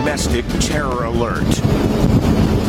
Domestic 0.00 0.46
terror 0.60 1.04
alert. 1.04 1.44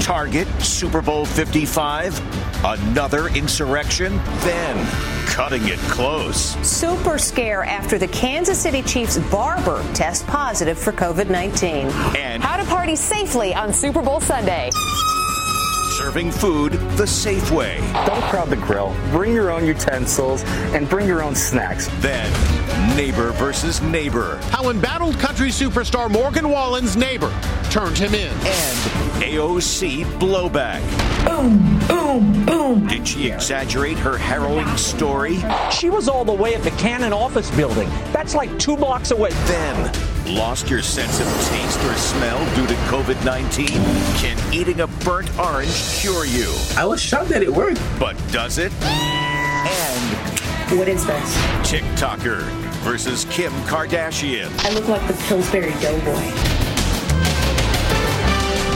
Target 0.02 0.49
Super 0.62 1.02
Bowl 1.02 1.26
55. 1.26 2.20
Another 2.66 3.30
insurrection. 3.30 4.17
Then 4.41 4.85
cutting 5.27 5.66
it 5.70 5.80
close. 5.89 6.58
Super 6.67 7.17
scare 7.17 7.63
after 7.63 7.97
the 7.97 8.09
Kansas 8.09 8.59
City 8.59 8.81
Chiefs 8.81 9.17
barber 9.30 9.81
test 9.94 10.28
positive 10.28 10.78
for 10.78 10.92
COVID 10.92 11.30
19. 11.30 11.88
And 12.17 12.44
How 12.44 12.58
to 12.58 12.66
party 12.66 12.97
safely 12.97 13.55
on 13.55 13.73
Super 13.73 14.02
Bowl 14.02 14.20
Sunday. 14.20 14.70
Serving 16.02 16.31
food 16.31 16.71
the 16.97 17.05
safe 17.05 17.52
way. 17.52 17.77
Don't 18.07 18.23
crowd 18.23 18.49
the 18.49 18.55
grill. 18.55 18.95
Bring 19.11 19.35
your 19.35 19.52
own 19.52 19.67
utensils 19.67 20.43
and 20.73 20.89
bring 20.89 21.05
your 21.05 21.21
own 21.21 21.35
snacks. 21.35 21.89
Then 21.99 22.27
neighbor 22.97 23.31
versus 23.33 23.81
neighbor. 23.83 24.38
How 24.49 24.71
embattled 24.71 25.19
country 25.19 25.49
superstar 25.49 26.09
Morgan 26.09 26.49
Wallen's 26.49 26.97
neighbor 26.97 27.31
turned 27.69 27.99
him 27.99 28.16
in. 28.16 28.31
And 28.31 29.21
AOC 29.21 30.05
blowback. 30.19 30.81
Boom, 31.23 31.80
boom, 31.88 32.45
boom. 32.47 32.88
Did 32.88 33.08
she 33.08 33.30
exaggerate 33.30 33.99
her 33.99 34.17
harrowing 34.17 34.75
story? 34.77 35.38
She 35.71 35.91
was 35.91 36.09
all 36.09 36.25
the 36.25 36.33
way 36.33 36.55
at 36.55 36.63
the 36.63 36.71
Cannon 36.71 37.13
office 37.13 37.52
building. 37.52 37.89
That's 38.11 38.33
like 38.33 38.58
two 38.58 38.75
blocks 38.75 39.11
away. 39.11 39.30
Then 39.45 40.11
lost 40.27 40.69
your 40.69 40.81
sense 40.81 41.19
of 41.19 41.27
taste 41.50 41.80
or 41.83 41.94
smell 41.95 42.39
due 42.55 42.67
to 42.67 42.73
COVID 42.89 43.23
19? 43.25 43.67
Can 44.17 44.53
eating 44.53 44.81
a 44.81 44.88
burnt 44.88 45.30
orange 45.39 45.73
cure 46.00 46.25
you? 46.25 46.53
I 46.77 46.86
was 46.86 47.02
shocked 47.02 47.30
that 47.30 47.41
it 47.44 47.52
worked. 47.53 47.81
But 48.00 48.16
does 48.31 48.58
it? 48.58 48.72
And 48.83 50.77
What 50.77 50.88
is 50.88 51.05
this? 51.05 51.36
TikToker 51.69 52.42
versus 52.83 53.25
Kim 53.30 53.52
Kardashian. 53.64 54.49
I 54.66 54.73
look 54.73 54.88
like 54.88 55.05
the 55.08 55.14
Pillsbury 55.27 55.72
Doughboy. 55.81 56.31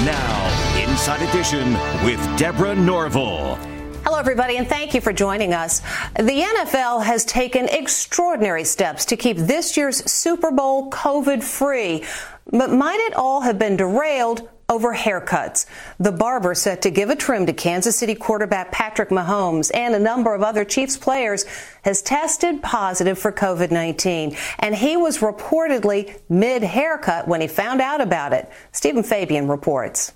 Now, 0.05 0.81
Inside 0.89 1.21
Edition 1.29 1.73
with 2.05 2.19
Deborah 2.37 2.75
Norville. 2.75 3.57
Hello, 4.05 4.19
everybody, 4.19 4.57
and 4.57 4.67
thank 4.67 4.93
you 4.93 5.01
for 5.01 5.11
joining 5.11 5.55
us. 5.55 5.79
The 6.15 6.45
NFL 6.45 7.03
has 7.03 7.25
taken 7.25 7.67
extraordinary 7.67 8.63
steps 8.63 9.03
to 9.05 9.17
keep 9.17 9.35
this 9.35 9.75
year's 9.75 10.05
Super 10.09 10.51
Bowl 10.51 10.91
COVID 10.91 11.43
free. 11.43 12.03
But 12.51 12.69
might 12.69 12.99
it 12.99 13.15
all 13.15 13.41
have 13.41 13.57
been 13.57 13.77
derailed 13.77 14.47
over 14.69 14.93
haircuts? 14.93 15.65
The 15.97 16.11
barber 16.11 16.53
set 16.53 16.83
to 16.83 16.91
give 16.91 17.09
a 17.09 17.15
trim 17.15 17.47
to 17.47 17.53
Kansas 17.53 17.97
City 17.97 18.13
quarterback 18.13 18.71
Patrick 18.71 19.09
Mahomes 19.09 19.71
and 19.73 19.95
a 19.95 19.99
number 19.99 20.35
of 20.35 20.43
other 20.43 20.65
Chiefs 20.65 20.97
players 20.97 21.45
has 21.81 22.03
tested 22.03 22.61
positive 22.61 23.17
for 23.17 23.31
COVID 23.31 23.71
19. 23.71 24.37
And 24.59 24.75
he 24.75 24.97
was 24.97 25.17
reportedly 25.17 26.15
mid 26.29 26.61
haircut 26.61 27.27
when 27.27 27.41
he 27.41 27.47
found 27.47 27.81
out 27.81 28.01
about 28.01 28.33
it. 28.33 28.51
Stephen 28.71 29.01
Fabian 29.01 29.47
reports. 29.47 30.13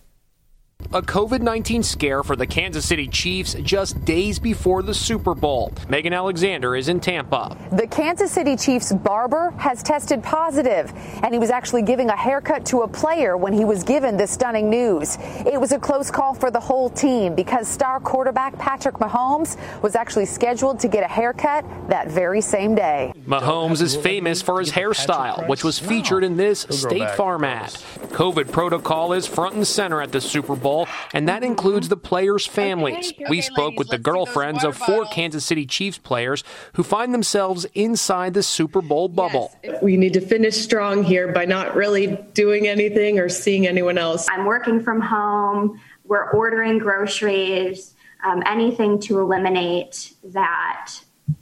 A 0.91 1.03
COVID 1.03 1.41
19 1.41 1.83
scare 1.83 2.23
for 2.23 2.35
the 2.35 2.47
Kansas 2.47 2.83
City 2.83 3.07
Chiefs 3.07 3.53
just 3.61 4.03
days 4.05 4.39
before 4.39 4.81
the 4.81 4.95
Super 4.95 5.35
Bowl. 5.35 5.71
Megan 5.87 6.13
Alexander 6.13 6.75
is 6.75 6.89
in 6.89 6.99
Tampa. 6.99 7.55
The 7.73 7.85
Kansas 7.85 8.31
City 8.31 8.55
Chiefs 8.55 8.91
barber 8.91 9.51
has 9.59 9.83
tested 9.83 10.23
positive, 10.23 10.91
and 11.21 11.31
he 11.31 11.37
was 11.37 11.51
actually 11.51 11.83
giving 11.83 12.09
a 12.09 12.15
haircut 12.15 12.65
to 12.67 12.81
a 12.81 12.87
player 12.87 13.37
when 13.37 13.53
he 13.53 13.65
was 13.65 13.83
given 13.83 14.17
this 14.17 14.31
stunning 14.31 14.67
news. 14.67 15.19
It 15.45 15.61
was 15.61 15.73
a 15.73 15.77
close 15.77 16.09
call 16.09 16.33
for 16.33 16.49
the 16.49 16.59
whole 16.59 16.89
team 16.89 17.35
because 17.35 17.67
star 17.67 17.99
quarterback 17.99 18.57
Patrick 18.57 18.95
Mahomes 18.95 19.57
was 19.83 19.93
actually 19.93 20.25
scheduled 20.25 20.79
to 20.79 20.87
get 20.87 21.03
a 21.03 21.07
haircut 21.07 21.65
that 21.89 22.07
very 22.07 22.41
same 22.41 22.73
day. 22.73 23.13
Mahomes 23.27 23.83
is 23.83 23.95
famous 23.95 24.41
for 24.41 24.59
his 24.59 24.71
hairstyle, 24.71 25.47
which 25.47 25.63
was 25.63 25.77
featured 25.77 26.23
in 26.23 26.35
this 26.35 26.61
State 26.71 27.11
Farm 27.11 27.43
ad. 27.43 27.69
COVID 28.09 28.51
protocol 28.51 29.13
is 29.13 29.27
front 29.27 29.53
and 29.53 29.67
center 29.67 30.01
at 30.01 30.11
the 30.11 30.19
Super 30.19 30.55
Bowl, 30.55 30.68
and 31.13 31.27
that 31.27 31.43
includes 31.43 31.89
the 31.89 31.97
players' 31.97 32.45
families. 32.45 33.13
We 33.29 33.41
spoke 33.41 33.77
with 33.77 33.89
the 33.89 33.97
girlfriends 33.97 34.63
of 34.63 34.77
four 34.77 35.05
Kansas 35.05 35.45
City 35.45 35.65
Chiefs 35.65 35.97
players 35.97 36.43
who 36.73 36.83
find 36.83 37.13
themselves 37.13 37.65
inside 37.73 38.33
the 38.33 38.43
Super 38.43 38.81
Bowl 38.81 39.07
bubble. 39.07 39.55
We 39.81 39.97
need 39.97 40.13
to 40.13 40.21
finish 40.21 40.55
strong 40.55 41.03
here 41.03 41.31
by 41.31 41.45
not 41.45 41.75
really 41.75 42.17
doing 42.33 42.67
anything 42.67 43.19
or 43.19 43.29
seeing 43.29 43.67
anyone 43.67 43.97
else. 43.97 44.27
I'm 44.29 44.45
working 44.45 44.81
from 44.81 45.01
home. 45.01 45.79
We're 46.05 46.29
ordering 46.31 46.79
groceries, 46.79 47.95
um, 48.23 48.41
anything 48.45 48.99
to 49.01 49.19
eliminate 49.19 50.13
that 50.23 50.91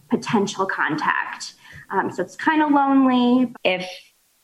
potential 0.09 0.65
contact. 0.65 1.53
Um, 1.89 2.11
so 2.11 2.21
it's 2.23 2.35
kind 2.35 2.61
of 2.61 2.71
lonely. 2.71 3.53
if 3.63 3.89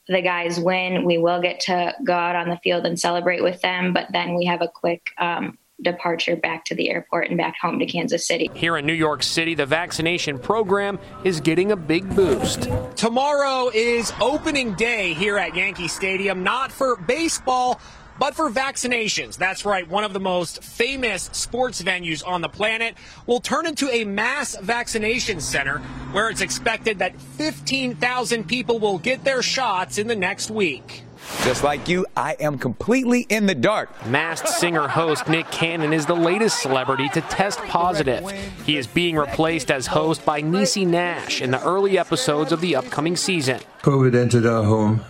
the 0.07 0.21
guys 0.21 0.59
win, 0.59 1.05
we 1.05 1.17
will 1.17 1.41
get 1.41 1.61
to 1.61 1.93
go 2.03 2.13
out 2.13 2.35
on 2.35 2.49
the 2.49 2.57
field 2.57 2.85
and 2.85 2.99
celebrate 2.99 3.41
with 3.41 3.61
them. 3.61 3.93
But 3.93 4.07
then 4.11 4.35
we 4.35 4.45
have 4.45 4.61
a 4.61 4.67
quick 4.67 5.07
um, 5.17 5.57
departure 5.81 6.35
back 6.35 6.65
to 6.65 6.75
the 6.75 6.89
airport 6.89 7.29
and 7.29 7.37
back 7.37 7.55
home 7.61 7.79
to 7.79 7.85
Kansas 7.85 8.27
City. 8.27 8.49
Here 8.53 8.77
in 8.77 8.85
New 8.85 8.93
York 8.93 9.23
City, 9.23 9.55
the 9.55 9.65
vaccination 9.65 10.39
program 10.39 10.99
is 11.23 11.39
getting 11.39 11.71
a 11.71 11.75
big 11.75 12.13
boost. 12.15 12.69
Tomorrow 12.95 13.69
is 13.73 14.11
opening 14.19 14.73
day 14.75 15.13
here 15.13 15.37
at 15.37 15.55
Yankee 15.55 15.87
Stadium, 15.87 16.43
not 16.43 16.71
for 16.71 16.95
baseball, 16.95 17.79
but 18.19 18.35
for 18.35 18.49
vaccinations. 18.49 19.37
That's 19.37 19.65
right, 19.65 19.87
one 19.87 20.03
of 20.03 20.13
the 20.13 20.19
most 20.19 20.63
famous 20.63 21.29
sports 21.33 21.81
venues 21.81 22.25
on 22.25 22.41
the 22.41 22.49
planet 22.49 22.95
will 23.25 23.39
turn 23.39 23.65
into 23.65 23.89
a 23.89 24.03
mass 24.03 24.55
vaccination 24.57 25.39
center 25.39 25.79
where 26.11 26.29
it's 26.29 26.41
expected 26.41 26.99
that 26.99 27.19
15,000 27.19 28.47
people 28.47 28.79
will 28.79 28.99
get 28.99 29.23
their 29.23 29.41
shots 29.41 29.97
in 29.97 30.07
the 30.07 30.15
next 30.15 30.51
week. 30.51 31.03
Just 31.43 31.63
like 31.63 31.87
you, 31.87 32.05
I 32.15 32.33
am 32.39 32.57
completely 32.57 33.25
in 33.29 33.45
the 33.45 33.55
dark. 33.55 33.89
Masked 34.07 34.47
singer 34.47 34.87
host 34.87 35.27
Nick 35.27 35.49
Cannon 35.51 35.93
is 35.93 36.05
the 36.05 36.15
latest 36.15 36.61
celebrity 36.61 37.09
to 37.09 37.21
test 37.21 37.59
positive. 37.59 38.29
He 38.65 38.77
is 38.77 38.87
being 38.87 39.15
replaced 39.15 39.71
as 39.71 39.87
host 39.87 40.25
by 40.25 40.41
Niecy 40.41 40.85
Nash 40.85 41.41
in 41.41 41.51
the 41.51 41.63
early 41.63 41.97
episodes 41.97 42.51
of 42.51 42.61
the 42.61 42.75
upcoming 42.75 43.15
season. 43.15 43.59
COVID 43.81 44.15
entered 44.15 44.45
our 44.45 44.63
home, 44.63 45.03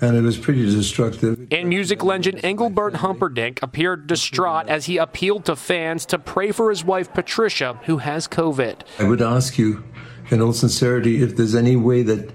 and 0.00 0.16
it 0.16 0.22
was 0.22 0.38
pretty 0.38 0.64
destructive. 0.64 1.46
And 1.50 1.68
music 1.68 2.02
legend 2.02 2.44
Engelbert 2.44 2.96
Humperdinck 2.96 3.62
appeared 3.62 4.06
distraught 4.06 4.68
as 4.68 4.86
he 4.86 4.96
appealed 4.96 5.44
to 5.46 5.56
fans 5.56 6.06
to 6.06 6.18
pray 6.18 6.52
for 6.52 6.70
his 6.70 6.84
wife 6.84 7.12
Patricia, 7.12 7.78
who 7.84 7.98
has 7.98 8.26
COVID. 8.26 8.80
I 8.98 9.04
would 9.04 9.22
ask 9.22 9.58
you, 9.58 9.84
in 10.30 10.40
all 10.40 10.52
sincerity, 10.52 11.22
if 11.22 11.36
there's 11.36 11.54
any 11.54 11.76
way 11.76 12.02
that 12.02 12.32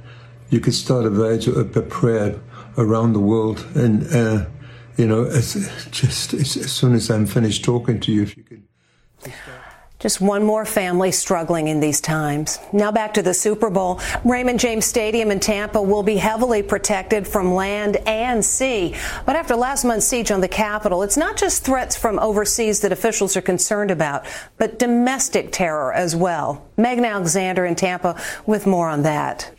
you 0.50 0.60
could 0.60 0.74
start 0.74 1.06
a, 1.06 1.10
virtual, 1.10 1.60
a 1.60 1.66
prayer 1.66 2.40
around 2.78 3.14
the 3.14 3.20
world, 3.20 3.66
and 3.74 4.06
uh, 4.14 4.46
you 4.98 5.08
know, 5.08 5.26
as, 5.26 5.54
just 5.92 6.34
as, 6.34 6.58
as 6.58 6.72
soon 6.72 6.94
as 6.94 7.10
I'm 7.10 7.26
finished 7.26 7.64
talking 7.64 8.00
to 8.02 8.12
you, 8.12 8.24
if 8.24 8.38
you 8.38 8.44
could. 8.44 8.64
Just 10.06 10.22
one 10.22 10.44
more 10.44 10.66
family 10.66 11.12
struggling 11.12 11.68
in 11.68 11.80
these 11.80 12.00
times. 12.00 12.60
Now 12.72 12.92
back 12.92 13.16
to 13.16 13.24
the 13.24 13.34
Super 13.34 13.72
Bowl. 13.72 14.00
Raymond 14.24 14.60
James 14.60 14.86
Stadium 14.86 15.31
in 15.31 15.40
Tampa 15.40 15.81
will 15.81 16.04
be 16.04 16.16
heavily 16.16 16.62
protected 16.62 17.28
from 17.28 17.56
land 17.56 17.98
and 18.06 18.46
sea. 18.46 18.94
But 19.25 19.36
after 19.36 19.56
last 19.56 19.84
month's 19.84 20.06
siege 20.06 20.30
on 20.30 20.42
the 20.42 20.48
Capitol, 20.48 21.02
it's 21.02 21.18
not 21.18 21.38
just 21.38 21.66
threats 21.66 21.96
from 21.96 22.19
overseas 22.19 22.81
that 22.81 22.92
officials 22.92 23.36
are 23.36 23.42
concerned 23.42 23.90
about, 23.90 24.28
but 24.60 24.78
domestic 24.78 25.52
terror 25.52 25.92
as 25.92 26.16
well. 26.16 26.63
Megan 26.78 27.04
Alexander 27.04 27.66
in 27.66 27.74
Tampa 27.74 28.22
with 28.46 28.68
more 28.68 28.88
on 28.88 29.01
that. 29.01 29.50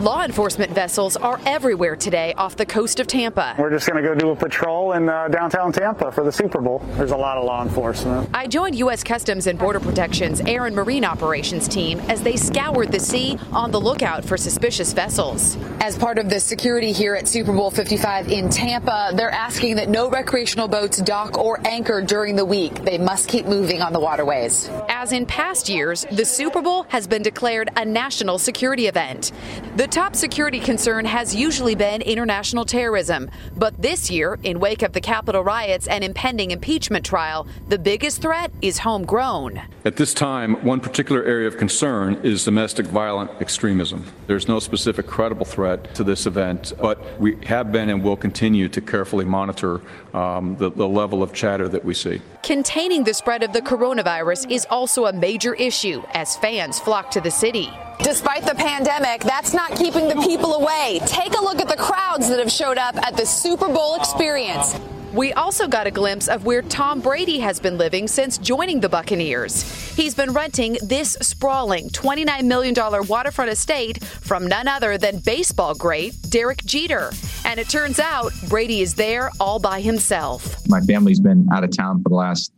Law 0.00 0.24
enforcement 0.24 0.72
vessels 0.72 1.16
are 1.16 1.38
everywhere 1.46 1.94
today 1.94 2.32
off 2.36 2.56
the 2.56 2.66
coast 2.66 2.98
of 2.98 3.06
Tampa. 3.06 3.54
We're 3.58 3.70
just 3.70 3.86
going 3.86 4.02
to 4.02 4.08
go 4.08 4.14
do 4.14 4.30
a 4.30 4.36
patrol 4.36 4.92
in 4.92 5.08
uh, 5.08 5.28
downtown 5.28 5.70
Tampa 5.70 6.10
for 6.10 6.24
the 6.24 6.32
Super 6.32 6.60
Bowl. 6.60 6.80
There's 6.94 7.10
a 7.12 7.16
lot 7.16 7.36
of 7.36 7.44
law 7.44 7.62
enforcement. 7.62 8.28
I 8.34 8.46
joined 8.46 8.74
U.S. 8.76 9.04
Customs 9.04 9.46
and 9.46 9.58
Border 9.58 9.80
Protection's 9.80 10.40
Air 10.40 10.66
and 10.66 10.74
Marine 10.74 11.04
Operations 11.04 11.68
team 11.68 12.00
as 12.08 12.22
they 12.22 12.36
scoured 12.36 12.90
the 12.90 12.98
sea 12.98 13.38
on 13.52 13.70
the 13.70 13.80
lookout 13.80 14.24
for 14.24 14.36
suspicious 14.36 14.92
vessels. 14.92 15.56
As 15.80 15.96
part 15.96 16.18
of 16.18 16.30
the 16.30 16.40
security 16.40 16.90
here 16.90 17.14
at 17.14 17.28
Super 17.28 17.52
Bowl 17.52 17.70
55 17.70 18.28
in 18.28 18.48
Tampa, 18.48 19.12
they're 19.14 19.30
asking 19.30 19.76
that 19.76 19.88
no 19.88 20.08
recreational 20.08 20.68
boats 20.68 20.98
dock 21.02 21.38
or 21.38 21.60
anchor 21.66 22.00
during 22.02 22.34
the 22.34 22.44
week. 22.44 22.74
They 22.82 22.98
must 22.98 23.28
keep 23.28 23.46
moving 23.46 23.82
on 23.82 23.92
the 23.92 24.00
waterways. 24.00 24.68
As 24.88 25.12
in 25.12 25.26
past 25.26 25.68
years, 25.68 26.06
the 26.10 26.24
Super 26.24 26.62
Bowl 26.62 26.84
has 26.88 27.06
been 27.06 27.22
declared 27.22 27.68
a 27.76 27.84
national 27.84 28.38
security 28.38 28.86
event. 28.86 29.32
The 29.76 29.81
top 29.86 30.14
security 30.14 30.60
concern 30.60 31.04
has 31.04 31.34
usually 31.34 31.74
been 31.74 32.02
international 32.02 32.64
terrorism. 32.64 33.30
But 33.56 33.80
this 33.80 34.10
year, 34.10 34.38
in 34.42 34.60
wake 34.60 34.82
of 34.82 34.92
the 34.92 35.00
Capitol 35.00 35.42
riots 35.42 35.86
and 35.86 36.04
impending 36.04 36.50
impeachment 36.50 37.04
trial, 37.04 37.46
the 37.68 37.78
biggest 37.78 38.20
threat 38.20 38.52
is 38.60 38.78
homegrown. 38.78 39.60
At 39.84 39.96
this 39.96 40.14
time, 40.14 40.62
one 40.64 40.80
particular 40.80 41.24
area 41.24 41.48
of 41.48 41.56
concern 41.56 42.20
is 42.22 42.44
domestic 42.44 42.86
violent 42.86 43.30
extremism. 43.40 44.04
There's 44.26 44.46
no 44.46 44.58
specific 44.60 45.06
credible 45.06 45.44
threat 45.44 45.94
to 45.96 46.04
this 46.04 46.26
event, 46.26 46.72
but 46.80 47.18
we 47.20 47.36
have 47.46 47.72
been 47.72 47.88
and 47.88 48.02
will 48.02 48.16
continue 48.16 48.68
to 48.68 48.80
carefully 48.80 49.24
monitor 49.24 49.80
um, 50.14 50.56
the, 50.56 50.70
the 50.70 50.86
level 50.86 51.22
of 51.22 51.32
chatter 51.32 51.68
that 51.68 51.84
we 51.84 51.94
see. 51.94 52.20
Containing 52.42 53.04
the 53.04 53.14
spread 53.14 53.42
of 53.42 53.52
the 53.52 53.62
coronavirus 53.62 54.50
is 54.50 54.66
also 54.70 55.06
a 55.06 55.12
major 55.12 55.54
issue 55.54 56.02
as 56.12 56.36
fans 56.36 56.78
flock 56.78 57.10
to 57.12 57.20
the 57.20 57.30
city. 57.30 57.70
Despite 58.00 58.44
the 58.44 58.54
pandemic, 58.54 59.22
that's 59.22 59.54
not 59.54 59.76
keeping 59.76 60.08
the 60.08 60.16
people 60.16 60.54
away. 60.54 61.00
Take 61.06 61.34
a 61.38 61.42
look 61.42 61.60
at 61.60 61.68
the 61.68 61.76
crowds 61.76 62.28
that 62.28 62.38
have 62.38 62.50
showed 62.50 62.78
up 62.78 62.96
at 62.96 63.16
the 63.16 63.24
Super 63.24 63.68
Bowl 63.68 63.96
experience. 63.96 64.78
We 65.12 65.34
also 65.34 65.68
got 65.68 65.86
a 65.86 65.90
glimpse 65.90 66.26
of 66.26 66.46
where 66.46 66.62
Tom 66.62 67.00
Brady 67.00 67.38
has 67.40 67.60
been 67.60 67.76
living 67.76 68.08
since 68.08 68.38
joining 68.38 68.80
the 68.80 68.88
Buccaneers. 68.88 69.62
He's 69.94 70.14
been 70.14 70.32
renting 70.32 70.78
this 70.80 71.18
sprawling 71.20 71.90
$29 71.90 72.44
million 72.44 72.74
waterfront 73.06 73.50
estate 73.50 74.02
from 74.02 74.46
none 74.46 74.68
other 74.68 74.96
than 74.96 75.18
baseball 75.18 75.74
great 75.74 76.14
Derek 76.30 76.64
Jeter. 76.64 77.12
And 77.44 77.60
it 77.60 77.68
turns 77.68 78.00
out 78.00 78.32
Brady 78.48 78.80
is 78.80 78.94
there 78.94 79.30
all 79.38 79.58
by 79.58 79.82
himself. 79.82 80.66
My 80.66 80.80
family's 80.80 81.20
been 81.20 81.46
out 81.52 81.62
of 81.62 81.76
town 81.76 82.02
for 82.02 82.08
the 82.08 82.14
last 82.14 82.54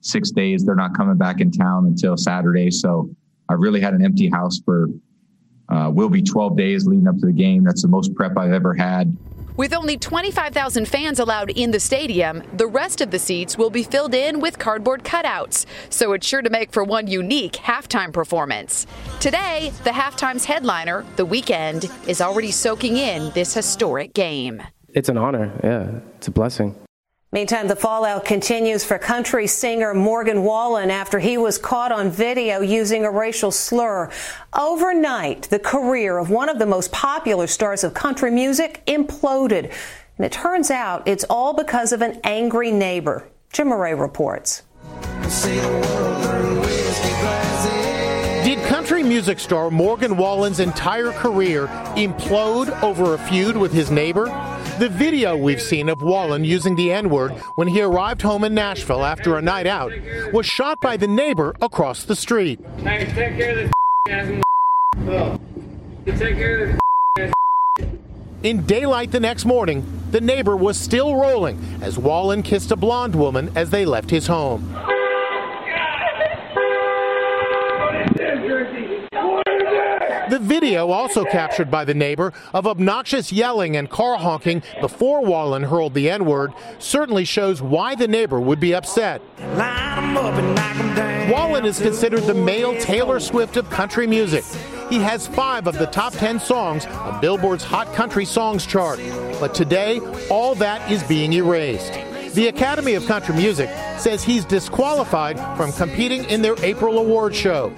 six 0.00 0.30
days. 0.30 0.64
They're 0.64 0.76
not 0.76 0.96
coming 0.96 1.16
back 1.16 1.40
in 1.40 1.50
town 1.50 1.86
until 1.86 2.16
Saturday. 2.16 2.70
So 2.70 3.10
I 3.48 3.54
really 3.54 3.80
had 3.80 3.94
an 3.94 4.04
empty 4.04 4.28
house 4.28 4.60
for 4.64 4.90
uh, 5.70 5.90
will 5.92 6.08
be 6.08 6.22
12 6.22 6.56
days 6.56 6.86
leading 6.86 7.08
up 7.08 7.16
to 7.18 7.26
the 7.26 7.32
game. 7.32 7.64
That's 7.64 7.82
the 7.82 7.88
most 7.88 8.14
prep 8.14 8.38
I've 8.38 8.52
ever 8.52 8.74
had. 8.74 9.12
With 9.56 9.72
only 9.72 9.96
25,000 9.96 10.86
fans 10.86 11.18
allowed 11.18 11.50
in 11.50 11.70
the 11.70 11.80
stadium, 11.80 12.42
the 12.58 12.66
rest 12.66 13.00
of 13.00 13.10
the 13.10 13.18
seats 13.18 13.56
will 13.56 13.70
be 13.70 13.82
filled 13.82 14.14
in 14.14 14.40
with 14.40 14.58
cardboard 14.58 15.02
cutouts, 15.02 15.64
so 15.88 16.12
it's 16.12 16.26
sure 16.26 16.42
to 16.42 16.50
make 16.50 16.72
for 16.72 16.84
one 16.84 17.06
unique 17.06 17.54
halftime 17.54 18.12
performance. 18.12 18.86
Today, 19.18 19.72
the 19.84 19.90
halftime's 19.90 20.44
headliner, 20.44 21.06
The 21.16 21.26
Weeknd, 21.26 21.90
is 22.06 22.20
already 22.20 22.50
soaking 22.50 22.98
in 22.98 23.30
this 23.30 23.54
historic 23.54 24.12
game. 24.12 24.62
It's 24.90 25.08
an 25.08 25.16
honor, 25.16 25.50
yeah, 25.64 26.00
it's 26.16 26.28
a 26.28 26.30
blessing. 26.30 26.74
Meantime, 27.32 27.66
the 27.66 27.74
fallout 27.74 28.24
continues 28.24 28.84
for 28.84 28.98
country 28.98 29.48
singer 29.48 29.92
Morgan 29.92 30.44
Wallen 30.44 30.92
after 30.92 31.18
he 31.18 31.36
was 31.36 31.58
caught 31.58 31.90
on 31.90 32.08
video 32.08 32.60
using 32.60 33.04
a 33.04 33.10
racial 33.10 33.50
slur. 33.50 34.08
Overnight, 34.56 35.42
the 35.50 35.58
career 35.58 36.18
of 36.18 36.30
one 36.30 36.48
of 36.48 36.60
the 36.60 36.66
most 36.66 36.92
popular 36.92 37.48
stars 37.48 37.82
of 37.82 37.94
country 37.94 38.30
music 38.30 38.80
imploded. 38.86 39.72
And 40.16 40.24
it 40.24 40.30
turns 40.30 40.70
out 40.70 41.08
it's 41.08 41.24
all 41.24 41.52
because 41.52 41.92
of 41.92 42.00
an 42.00 42.20
angry 42.22 42.70
neighbor. 42.70 43.28
Jim 43.52 43.68
Moret 43.68 43.98
reports. 43.98 44.62
Did 48.44 48.64
country 48.68 49.02
music 49.02 49.40
star 49.40 49.68
Morgan 49.72 50.16
Wallen's 50.16 50.60
entire 50.60 51.10
career 51.10 51.66
implode 51.96 52.70
over 52.84 53.14
a 53.14 53.18
feud 53.18 53.56
with 53.56 53.72
his 53.72 53.90
neighbor? 53.90 54.55
The 54.78 54.90
video 54.90 55.34
we've 55.38 55.62
seen 55.62 55.88
of 55.88 56.02
Wallen 56.02 56.44
using 56.44 56.76
the 56.76 56.92
N 56.92 57.08
word 57.08 57.32
when 57.54 57.68
he 57.68 57.80
arrived 57.80 58.20
home 58.20 58.44
in 58.44 58.52
Nashville 58.52 59.06
after 59.06 59.38
a 59.38 59.40
night 59.40 59.66
out 59.66 59.90
was 60.34 60.44
shot 60.44 60.82
by 60.82 60.98
the 60.98 61.06
neighbor 61.06 61.56
across 61.62 62.04
the 62.04 62.14
street. 62.14 62.60
Hey, 62.80 63.06
take 63.14 63.38
care 63.38 63.50
of 63.58 63.72
this 64.06 64.42
oh. 65.08 65.40
Take 66.04 66.36
care 66.36 66.64
of 66.64 66.80
this 67.16 67.32
In 68.42 68.66
daylight 68.66 69.12
the 69.12 69.20
next 69.20 69.46
morning, 69.46 69.82
the 70.10 70.20
neighbor 70.20 70.56
was 70.56 70.78
still 70.78 71.16
rolling 71.16 71.58
as 71.80 71.96
Wallen 71.96 72.42
kissed 72.42 72.70
a 72.70 72.76
blonde 72.76 73.14
woman 73.14 73.50
as 73.56 73.70
they 73.70 73.86
left 73.86 74.10
his 74.10 74.26
home. 74.26 74.76
The 80.28 80.38
video, 80.40 80.90
also 80.90 81.24
captured 81.24 81.70
by 81.70 81.84
the 81.84 81.94
neighbor, 81.94 82.32
of 82.52 82.66
obnoxious 82.66 83.30
yelling 83.30 83.76
and 83.76 83.88
car 83.88 84.16
honking 84.16 84.62
before 84.80 85.24
Wallen 85.24 85.62
hurled 85.62 85.94
the 85.94 86.10
N 86.10 86.24
word, 86.24 86.52
certainly 86.80 87.24
shows 87.24 87.62
why 87.62 87.94
the 87.94 88.08
neighbor 88.08 88.40
would 88.40 88.58
be 88.58 88.74
upset. 88.74 89.22
Wallen 91.30 91.64
is 91.64 91.78
considered 91.78 92.22
the 92.22 92.34
male 92.34 92.76
Taylor 92.80 93.20
Swift 93.20 93.56
of 93.56 93.70
country 93.70 94.08
music. 94.08 94.44
He 94.90 94.98
has 94.98 95.28
five 95.28 95.68
of 95.68 95.78
the 95.78 95.86
top 95.86 96.12
10 96.12 96.40
songs 96.40 96.86
on 96.86 97.20
Billboard's 97.20 97.64
Hot 97.64 97.92
Country 97.94 98.24
Songs 98.24 98.66
chart. 98.66 98.98
But 99.38 99.54
today, 99.54 100.00
all 100.28 100.56
that 100.56 100.90
is 100.90 101.04
being 101.04 101.34
erased. 101.34 101.92
The 102.34 102.48
Academy 102.48 102.94
of 102.94 103.06
Country 103.06 103.34
Music 103.36 103.70
says 103.98 104.24
he's 104.24 104.44
disqualified 104.44 105.38
from 105.56 105.72
competing 105.72 106.24
in 106.24 106.42
their 106.42 106.56
April 106.64 106.98
award 106.98 107.34
show 107.34 107.72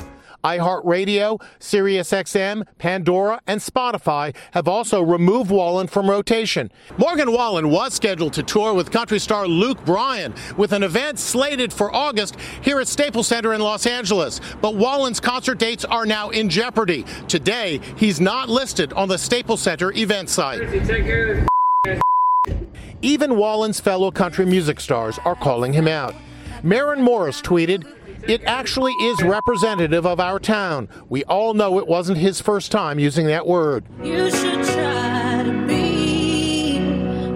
iHeartRadio, 0.44 1.40
SiriusXM, 1.60 2.66
Pandora, 2.78 3.40
and 3.46 3.60
Spotify 3.60 4.34
have 4.52 4.68
also 4.68 5.02
removed 5.02 5.50
Wallen 5.50 5.86
from 5.86 6.08
rotation. 6.08 6.70
Morgan 6.96 7.32
Wallen 7.32 7.70
was 7.70 7.94
scheduled 7.94 8.32
to 8.34 8.42
tour 8.42 8.74
with 8.74 8.90
country 8.90 9.18
star 9.18 9.46
Luke 9.46 9.84
Bryan 9.84 10.34
with 10.56 10.72
an 10.72 10.82
event 10.82 11.18
slated 11.18 11.72
for 11.72 11.94
August 11.94 12.36
here 12.62 12.80
at 12.80 12.88
Staples 12.88 13.26
Center 13.26 13.54
in 13.54 13.60
Los 13.60 13.86
Angeles. 13.86 14.40
But 14.60 14.76
Wallen's 14.76 15.20
concert 15.20 15.58
dates 15.58 15.84
are 15.84 16.06
now 16.06 16.30
in 16.30 16.48
jeopardy. 16.48 17.04
Today, 17.26 17.80
he's 17.96 18.20
not 18.20 18.48
listed 18.48 18.92
on 18.92 19.08
the 19.08 19.18
Staples 19.18 19.60
Center 19.60 19.92
event 19.92 20.28
site. 20.30 20.60
Even 23.02 23.36
Wallen's 23.36 23.78
fellow 23.78 24.10
country 24.10 24.44
music 24.44 24.80
stars 24.80 25.18
are 25.24 25.36
calling 25.36 25.72
him 25.72 25.86
out. 25.86 26.14
Maren 26.64 27.00
Morris 27.00 27.40
tweeted, 27.40 27.86
it 28.24 28.42
actually 28.44 28.92
is 28.92 29.22
representative 29.22 30.06
of 30.06 30.20
our 30.20 30.38
town. 30.38 30.88
We 31.08 31.24
all 31.24 31.54
know 31.54 31.78
it 31.78 31.86
wasn't 31.86 32.18
his 32.18 32.40
first 32.40 32.72
time 32.72 32.98
using 32.98 33.26
that 33.26 33.46
word. 33.46 33.84
You 34.02 34.30
should 34.30 34.64
try 34.64 35.42
to 35.44 35.66
be 35.66 36.78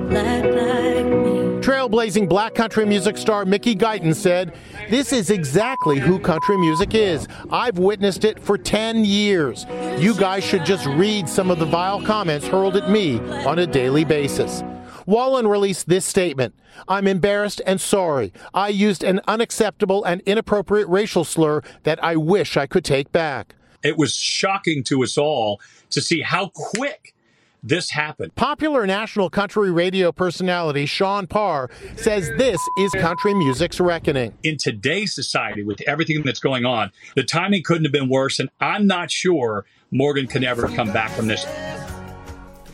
black 0.09 0.45
like 0.45 1.07
me. 1.07 1.33
Trailblazing 1.63 2.29
black 2.29 2.55
country 2.55 2.85
music 2.85 3.17
star 3.17 3.45
Mickey 3.45 3.77
Guyton 3.77 4.15
said, 4.15 4.55
This 4.91 5.13
is 5.13 5.31
exactly 5.31 5.99
who 5.99 6.19
country 6.19 6.59
music 6.59 6.95
is. 6.95 7.29
I've 7.51 7.79
witnessed 7.79 8.25
it 8.25 8.41
for 8.41 8.59
10 8.59 9.05
years. 9.05 9.65
You 9.99 10.15
guys 10.15 10.45
should 10.45 10.65
just 10.65 10.87
read 10.87 11.29
some 11.29 11.51
of 11.51 11.59
the 11.59 11.67
vile 11.67 12.03
comments 12.03 12.47
hurled 12.47 12.77
at 12.77 12.91
me 12.91 13.21
on 13.47 13.61
a 13.61 13.67
daily 13.67 14.05
basis. 14.05 14.63
Wallen 15.07 15.47
released 15.47 15.89
this 15.89 16.05
statement 16.05 16.55
I'm 16.89 17.07
embarrassed 17.07 17.61
and 17.67 17.81
sorry. 17.81 18.33
I 18.55 18.69
used 18.69 19.05
an 19.05 19.21
unacceptable 19.29 20.05
and 20.05 20.21
inappropriate 20.23 20.89
racial 20.89 21.25
slur 21.25 21.63
that 21.83 22.03
I 22.03 22.17
wish 22.17 22.57
I 22.57 22.67
could 22.67 22.85
take 22.85 23.13
back. 23.13 23.55
It 23.83 23.99
was 23.99 24.15
shocking 24.15 24.85
to 24.85 25.03
us 25.03 25.19
all 25.19 25.61
to 25.91 26.01
see 26.01 26.23
how 26.23 26.51
quick 26.55 27.15
this 27.63 27.91
happened. 27.91 28.35
Popular 28.35 28.87
national 28.87 29.31
country 29.31 29.71
radio 29.71 30.11
personality 30.11 30.87
Sean 30.87 31.27
Parr 31.27 31.71
says 31.97 32.31
this 32.37 32.61
is 32.79 32.91
country 32.93 33.35
music's 33.35 33.81
reckoning. 33.81 34.37
In 34.43 34.57
today's 34.57 35.15
society, 35.15 35.63
with 35.63 35.81
everything 35.87 36.23
that's 36.25 36.41
going 36.41 36.65
on, 36.65 36.91
the 37.15 37.23
timing 37.23 37.63
couldn't 37.63 37.85
have 37.85 37.93
been 37.93 38.09
worse, 38.09 38.41
and 38.41 38.51
I'm 38.61 38.87
not 38.87 39.11
sure 39.11 39.65
Morgan 39.91 40.27
can 40.27 40.43
ever 40.43 40.69
come 40.69 40.93
back 40.93 41.11
from 41.11 41.29
this. 41.29 41.45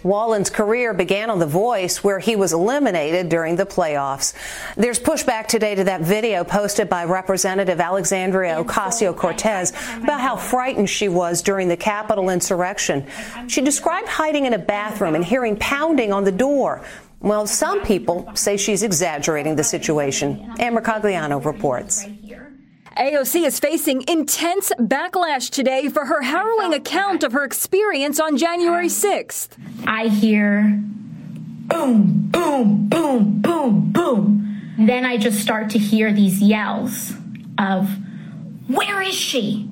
Wallen's 0.09 0.49
career 0.49 0.95
began 0.95 1.29
on 1.29 1.39
The 1.39 1.47
Voice, 1.47 2.03
where 2.03 2.19
he 2.19 2.35
was 2.35 2.55
eliminated 2.55 3.29
during 3.29 3.57
the 3.57 3.67
playoffs. 3.67 4.33
There's 4.75 4.99
pushback 4.99 5.49
today 5.49 5.75
to 5.75 5.85
that 5.85 6.01
video 6.01 6.45
posted 6.45 6.89
by 6.89 7.05
Representative 7.05 7.79
Alexandria 7.79 8.65
Ocasio 8.65 9.15
Cortez 9.15 9.73
about 10.03 10.23
how 10.23 10.37
frightened 10.37 10.89
she 10.89 11.11
was 11.11 11.43
during 11.43 11.69
the 11.69 11.77
Capitol 11.77 12.31
insurrection. 12.31 13.07
She 13.49 13.61
described 13.61 14.09
hiding 14.09 14.47
in 14.47 14.55
a 14.55 14.59
bathroom 14.59 15.15
and 15.15 15.23
hearing 15.23 15.57
pounding 15.59 16.11
on 16.11 16.25
the 16.25 16.33
door. 16.33 16.83
Well, 17.21 17.47
some 17.47 17.83
people 17.83 18.31
say 18.35 18.57
she's 18.57 18.83
exaggerating 18.83 19.57
the 19.57 19.65
situation. 19.65 20.55
Amber 20.59 20.81
Cagliano 20.81 21.45
reports. 21.45 22.07
AOC 22.99 23.47
is 23.47 23.61
facing 23.61 24.03
intense 24.09 24.73
backlash 24.77 25.51
today 25.51 25.89
for 25.89 26.05
her 26.05 26.21
harrowing 26.21 26.75
account 26.75 27.23
of 27.23 27.31
her 27.31 27.45
experience 27.45 28.19
on 28.19 28.37
January 28.37 28.87
um, 28.87 28.91
6th. 28.91 29.51
I 29.87 30.09
hear 30.09 30.63
boom, 30.83 32.29
boom, 32.29 32.89
boom, 32.89 33.41
boom, 33.41 33.93
boom. 33.93 34.75
Then 34.81 35.05
I 35.05 35.17
just 35.17 35.39
start 35.39 35.71
to 35.71 35.79
hear 35.79 36.13
these 36.13 36.43
yells 36.43 37.13
of, 37.57 37.89
Where 38.67 39.01
is 39.01 39.15
she? 39.15 39.71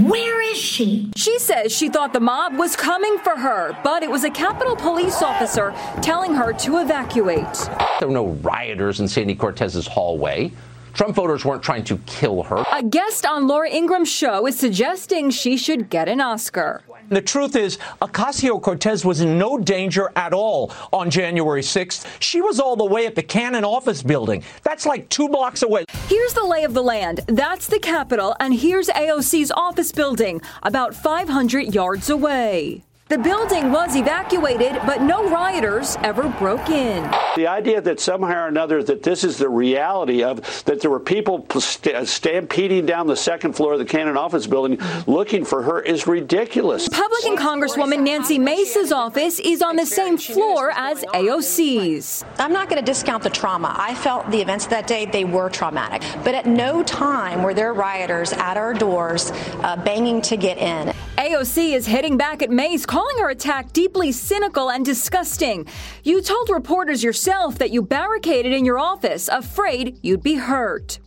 Where 0.00 0.52
is 0.52 0.58
she? 0.58 1.10
She 1.16 1.40
says 1.40 1.72
she 1.72 1.88
thought 1.88 2.12
the 2.12 2.20
mob 2.20 2.56
was 2.56 2.76
coming 2.76 3.18
for 3.18 3.36
her, 3.36 3.76
but 3.82 4.04
it 4.04 4.10
was 4.10 4.22
a 4.22 4.30
Capitol 4.30 4.76
police 4.76 5.22
officer 5.22 5.74
telling 6.02 6.34
her 6.34 6.52
to 6.52 6.78
evacuate. 6.78 7.52
There 7.98 8.06
were 8.06 8.14
no 8.14 8.26
rioters 8.26 9.00
in 9.00 9.08
Sandy 9.08 9.34
Cortez's 9.34 9.88
hallway. 9.88 10.52
Trump 10.96 11.14
voters 11.14 11.44
weren't 11.44 11.62
trying 11.62 11.84
to 11.84 11.98
kill 12.06 12.42
her. 12.42 12.64
A 12.72 12.82
guest 12.82 13.26
on 13.26 13.46
Laura 13.46 13.68
Ingraham's 13.68 14.10
show 14.10 14.46
is 14.46 14.58
suggesting 14.58 15.28
she 15.28 15.58
should 15.58 15.90
get 15.90 16.08
an 16.08 16.22
Oscar. 16.22 16.82
The 17.10 17.20
truth 17.20 17.54
is, 17.54 17.76
Ocasio 18.00 18.60
Cortez 18.62 19.04
was 19.04 19.20
in 19.20 19.36
no 19.38 19.58
danger 19.58 20.10
at 20.16 20.32
all 20.32 20.72
on 20.94 21.10
January 21.10 21.60
6th. 21.60 22.06
She 22.18 22.40
was 22.40 22.58
all 22.58 22.76
the 22.76 22.84
way 22.86 23.04
at 23.04 23.14
the 23.14 23.22
Cannon 23.22 23.62
office 23.62 24.02
building. 24.02 24.42
That's 24.62 24.86
like 24.86 25.10
two 25.10 25.28
blocks 25.28 25.62
away. 25.62 25.84
Here's 26.08 26.32
the 26.32 26.44
lay 26.44 26.64
of 26.64 26.72
the 26.72 26.82
land. 26.82 27.20
That's 27.28 27.66
the 27.66 27.78
Capitol, 27.78 28.34
and 28.40 28.54
here's 28.54 28.88
AOC's 28.88 29.52
office 29.52 29.92
building, 29.92 30.40
about 30.62 30.94
500 30.94 31.74
yards 31.74 32.08
away. 32.08 32.85
The 33.08 33.18
building 33.18 33.70
was 33.70 33.94
evacuated, 33.94 34.80
but 34.84 35.00
no 35.00 35.30
rioters 35.30 35.96
ever 36.02 36.28
broke 36.28 36.68
in. 36.70 37.08
The 37.36 37.46
idea 37.46 37.80
that 37.80 38.00
somehow 38.00 38.46
or 38.46 38.48
another 38.48 38.82
that 38.82 39.04
this 39.04 39.22
is 39.22 39.38
the 39.38 39.48
reality 39.48 40.24
of 40.24 40.64
that 40.64 40.80
there 40.80 40.90
were 40.90 40.98
people 40.98 41.46
st- 41.60 42.08
stampeding 42.08 42.84
down 42.84 43.06
the 43.06 43.14
second 43.14 43.52
floor 43.52 43.74
of 43.74 43.78
the 43.78 43.84
Cannon 43.84 44.16
office 44.16 44.48
building 44.48 44.80
looking 45.06 45.44
for 45.44 45.62
her 45.62 45.80
is 45.80 46.08
ridiculous. 46.08 46.88
Republican 46.88 47.36
Congresswoman 47.36 48.02
Nancy 48.02 48.40
Mace's 48.40 48.90
office 48.90 49.38
is 49.38 49.62
on 49.62 49.76
the 49.76 49.86
same 49.86 50.18
floor 50.18 50.72
as 50.74 51.04
AOC's. 51.04 52.24
I'm 52.40 52.52
not 52.52 52.68
going 52.68 52.84
to 52.84 52.84
discount 52.84 53.22
the 53.22 53.30
trauma. 53.30 53.72
I 53.78 53.94
felt 53.94 54.28
the 54.32 54.40
events 54.40 54.66
that 54.66 54.88
day, 54.88 55.06
they 55.06 55.24
were 55.24 55.48
traumatic. 55.48 56.02
But 56.24 56.34
at 56.34 56.46
no 56.46 56.82
time 56.82 57.44
were 57.44 57.54
there 57.54 57.72
rioters 57.72 58.32
at 58.32 58.56
our 58.56 58.74
doors 58.74 59.30
uh, 59.62 59.76
banging 59.84 60.22
to 60.22 60.36
get 60.36 60.58
in. 60.58 60.92
AOC 61.26 61.74
is 61.74 61.86
hitting 61.86 62.16
back 62.16 62.40
at 62.40 62.50
Mace, 62.50 62.86
calling 62.86 63.18
her 63.18 63.30
attack 63.30 63.72
deeply 63.72 64.12
cynical 64.12 64.70
and 64.70 64.84
disgusting. 64.84 65.66
You 66.04 66.22
told 66.22 66.48
reporters 66.48 67.02
yourself 67.02 67.58
that 67.58 67.72
you 67.72 67.82
barricaded 67.82 68.52
in 68.52 68.64
your 68.64 68.78
office, 68.78 69.26
afraid 69.26 69.98
you'd 70.02 70.22
be 70.22 70.36
hurt. 70.36 71.00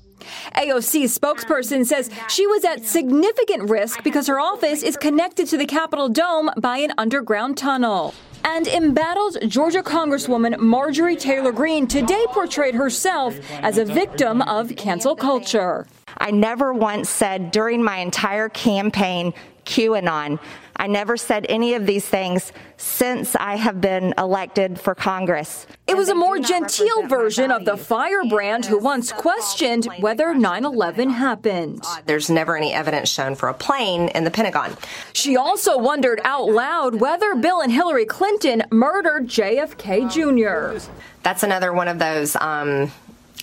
AOC's 0.57 1.17
spokesperson 1.17 1.85
says 1.85 2.09
she 2.27 2.45
was 2.45 2.65
at 2.65 2.83
significant 2.83 3.69
risk 3.69 4.03
because 4.03 4.27
her 4.27 4.41
office 4.41 4.83
is 4.83 4.97
connected 4.97 5.47
to 5.47 5.57
the 5.57 5.65
Capitol 5.65 6.09
Dome 6.09 6.51
by 6.57 6.79
an 6.79 6.91
underground 6.97 7.57
tunnel. 7.57 8.13
And 8.43 8.67
embattled 8.67 9.37
Georgia 9.47 9.81
Congresswoman 9.81 10.59
Marjorie 10.59 11.15
Taylor 11.15 11.53
Greene 11.53 11.87
today 11.87 12.25
portrayed 12.31 12.75
herself 12.75 13.39
as 13.61 13.77
a 13.77 13.85
victim 13.85 14.41
of 14.41 14.75
cancel 14.75 15.15
culture. 15.15 15.87
I 16.17 16.31
never 16.31 16.73
once 16.73 17.09
said 17.09 17.51
during 17.51 17.83
my 17.83 17.97
entire 17.97 18.49
campaign, 18.49 19.33
QAnon. 19.69 20.39
I 20.75 20.87
never 20.87 21.17
said 21.17 21.45
any 21.49 21.73
of 21.73 21.85
these 21.85 22.05
things 22.05 22.53
since 22.77 23.35
I 23.35 23.57
have 23.57 23.81
been 23.81 24.13
elected 24.17 24.79
for 24.79 24.95
Congress. 24.95 25.67
It 25.87 25.97
was 25.97 26.07
a 26.07 26.15
more 26.15 26.39
genteel 26.39 27.05
version 27.05 27.51
of 27.51 27.65
the 27.65 27.75
firebrand 27.75 28.65
who 28.65 28.79
once 28.79 29.11
questioned 29.11 29.87
whether 29.99 30.33
9 30.33 30.65
11 30.65 31.09
happened. 31.09 31.83
There's 32.05 32.29
never 32.29 32.55
any 32.55 32.73
evidence 32.73 33.09
shown 33.09 33.35
for 33.35 33.49
a 33.49 33.53
plane 33.53 34.07
in 34.09 34.23
the 34.23 34.31
Pentagon. 34.31 34.77
She 35.11 35.35
also 35.35 35.77
wondered 35.77 36.21
out 36.23 36.49
loud 36.49 36.95
whether 36.95 37.35
Bill 37.35 37.59
and 37.59 37.71
Hillary 37.71 38.05
Clinton 38.05 38.63
murdered 38.71 39.27
JFK 39.27 40.09
Jr. 40.09 40.81
That's 41.23 41.43
another 41.43 41.73
one 41.73 41.89
of 41.89 41.99
those. 41.99 42.37
Um, 42.37 42.89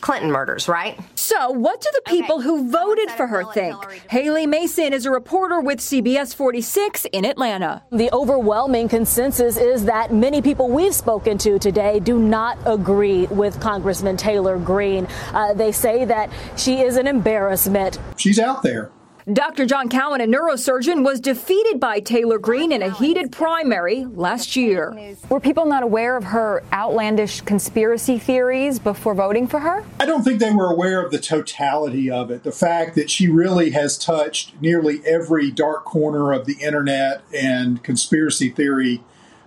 Clinton 0.01 0.31
murders, 0.31 0.69
right? 0.69 0.99
So, 1.15 1.51
what 1.51 1.81
do 1.81 1.89
the 1.93 2.03
people 2.11 2.37
okay. 2.37 2.45
who 2.45 2.71
voted 2.71 3.11
for 3.11 3.27
her 3.27 3.45
think? 3.53 3.77
Haley 4.11 4.47
Mason 4.47 4.93
is 4.93 5.07
a 5.07 5.11
reporter 5.11 5.61
with 5.61 5.81
CBS 5.81 6.35
46 6.35 7.07
in 7.07 7.25
Atlanta. 7.25 7.83
The 7.91 8.13
overwhelming 8.13 8.89
consensus 8.89 9.57
is 9.57 9.85
that 9.87 10.13
many 10.13 10.43
people 10.43 10.69
we've 10.69 10.95
spoken 10.95 11.39
to 11.39 11.59
today 11.59 11.99
do 12.01 12.19
not 12.19 12.59
agree 12.67 13.27
with 13.27 13.61
Congressman 13.61 14.17
Taylor 14.17 14.59
Greene. 14.59 15.09
Uh, 15.33 15.55
they 15.55 15.73
say 15.73 16.05
that 16.05 16.31
she 16.57 16.81
is 16.81 16.97
an 16.97 17.07
embarrassment. 17.07 17.99
She's 18.17 18.39
out 18.39 18.63
there. 18.63 18.91
Dr. 19.33 19.67
John 19.67 19.89
Cowan, 19.89 20.21
a 20.21 20.25
neurosurgeon, 20.25 21.05
was 21.05 21.19
defeated 21.19 21.81
by 21.81 21.99
Taylor 21.99 22.39
Greene 22.39 22.71
in 22.71 22.81
a 22.81 22.95
heated 22.95 23.33
primary 23.33 24.05
last 24.05 24.55
year. 24.55 24.97
Were 25.29 25.41
people 25.41 25.67
not 25.67 25.83
aware 25.83 26.17
of 26.17 26.23
her 26.23 26.63
outlandish 26.73 27.41
conspiracy 27.41 28.21
theories 28.21 28.79
before 28.79 29.17
voting 29.17 29.49
for 29.49 29.59
her? 29.59 29.85
I 29.99 30.07
don't 30.07 30.23
think 30.23 30.39
they 30.39 30.53
were 30.53 30.71
aware 30.71 31.05
of 31.05 31.11
the 31.11 31.19
totality 31.19 32.09
of 32.09 32.31
it. 32.31 32.45
The 32.45 32.53
fact 32.53 32.95
that 32.95 33.11
she 33.11 33.27
really 33.27 33.71
has 33.71 33.99
touched 33.99 34.53
nearly 34.63 35.05
every 35.05 35.51
dark 35.51 35.85
corner 35.85 36.31
of 36.33 36.47
the 36.47 36.59
internet 36.61 37.23
and 37.35 37.83
conspiracy 37.83 38.49
theory 38.49 39.03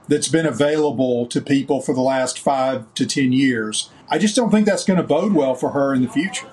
that's 0.10 0.28
been 0.28 0.46
available 0.46 1.26
to 1.28 1.40
people 1.40 1.80
for 1.80 1.94
the 1.94 2.02
last 2.02 2.38
five 2.38 2.94
to 2.96 3.06
10 3.06 3.32
years. 3.32 3.90
I 4.10 4.18
just 4.18 4.36
don't 4.36 4.52
think 4.52 4.66
that's 4.66 4.84
going 4.84 5.00
to 5.00 5.08
bode 5.08 5.32
well 5.32 5.56
for 5.56 5.70
her 5.70 5.94
in 5.94 6.02
the 6.02 6.10
future. 6.10 6.48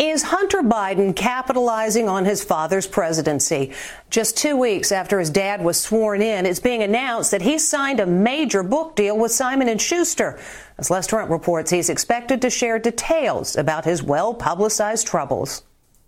Is 0.00 0.22
Hunter 0.22 0.62
Biden 0.62 1.14
capitalizing 1.14 2.08
on 2.08 2.24
his 2.24 2.42
father's 2.42 2.86
presidency? 2.86 3.74
Just 4.08 4.34
two 4.34 4.56
weeks 4.56 4.92
after 4.92 5.18
his 5.18 5.28
dad 5.28 5.62
was 5.62 5.78
sworn 5.78 6.22
in, 6.22 6.46
it's 6.46 6.58
being 6.58 6.82
announced 6.82 7.32
that 7.32 7.42
he 7.42 7.58
signed 7.58 8.00
a 8.00 8.06
major 8.06 8.62
book 8.62 8.96
deal 8.96 9.18
with 9.18 9.30
Simon 9.30 9.76
& 9.76 9.78
Schuster. 9.78 10.40
As 10.78 10.88
Les 10.88 11.06
Trent 11.06 11.28
reports, 11.28 11.70
he's 11.70 11.90
expected 11.90 12.40
to 12.40 12.48
share 12.48 12.78
details 12.78 13.56
about 13.56 13.84
his 13.84 14.02
well-publicized 14.02 15.06
troubles. 15.06 15.64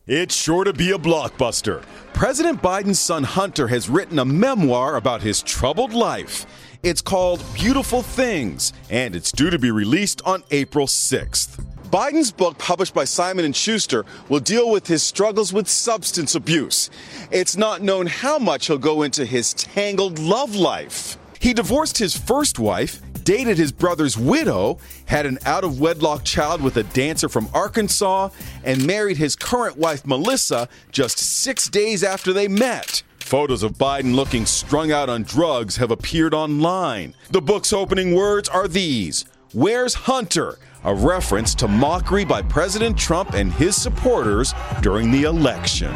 It's 0.06 0.34
sure 0.34 0.64
to 0.64 0.72
be 0.72 0.92
a 0.92 0.98
blockbuster. 0.98 1.82
President 2.14 2.62
Biden's 2.62 2.98
son 2.98 3.24
Hunter 3.24 3.68
has 3.68 3.90
written 3.90 4.20
a 4.20 4.24
memoir 4.24 4.96
about 4.96 5.20
his 5.20 5.42
troubled 5.42 5.92
life. 5.92 6.46
It's 6.82 7.02
called 7.02 7.44
Beautiful 7.52 8.00
Things, 8.00 8.72
and 8.88 9.14
it's 9.14 9.32
due 9.32 9.50
to 9.50 9.58
be 9.58 9.70
released 9.70 10.22
on 10.24 10.44
April 10.50 10.86
6th. 10.86 11.62
Biden's 11.92 12.32
book, 12.32 12.56
published 12.56 12.94
by 12.94 13.04
Simon 13.04 13.52
& 13.52 13.54
Schuster, 13.54 14.06
will 14.30 14.40
deal 14.40 14.70
with 14.70 14.86
his 14.86 15.02
struggles 15.02 15.52
with 15.52 15.68
substance 15.68 16.34
abuse. 16.34 16.88
It's 17.30 17.54
not 17.54 17.82
known 17.82 18.06
how 18.06 18.38
much 18.38 18.68
he'll 18.68 18.78
go 18.78 19.02
into 19.02 19.26
his 19.26 19.52
tangled 19.52 20.18
love 20.18 20.56
life. 20.56 21.18
He 21.38 21.52
divorced 21.52 21.98
his 21.98 22.16
first 22.16 22.58
wife, 22.58 23.02
dated 23.24 23.58
his 23.58 23.72
brother's 23.72 24.16
widow, 24.16 24.78
had 25.04 25.26
an 25.26 25.36
out 25.44 25.64
of 25.64 25.80
wedlock 25.80 26.24
child 26.24 26.62
with 26.62 26.78
a 26.78 26.82
dancer 26.82 27.28
from 27.28 27.50
Arkansas, 27.52 28.30
and 28.64 28.86
married 28.86 29.18
his 29.18 29.36
current 29.36 29.76
wife, 29.76 30.06
Melissa, 30.06 30.70
just 30.92 31.18
six 31.18 31.68
days 31.68 32.02
after 32.02 32.32
they 32.32 32.48
met. 32.48 33.02
Photos 33.18 33.62
of 33.62 33.72
Biden 33.72 34.14
looking 34.14 34.46
strung 34.46 34.92
out 34.92 35.10
on 35.10 35.24
drugs 35.24 35.76
have 35.76 35.90
appeared 35.90 36.32
online. 36.32 37.14
The 37.30 37.42
book's 37.42 37.70
opening 37.70 38.14
words 38.14 38.48
are 38.48 38.66
these 38.66 39.26
Where's 39.52 39.92
Hunter? 39.92 40.58
A 40.84 40.94
reference 40.94 41.54
to 41.56 41.68
mockery 41.68 42.24
by 42.24 42.42
President 42.42 42.98
Trump 42.98 43.34
and 43.34 43.52
his 43.52 43.80
supporters 43.80 44.54
during 44.80 45.10
the 45.10 45.24
election. 45.24 45.92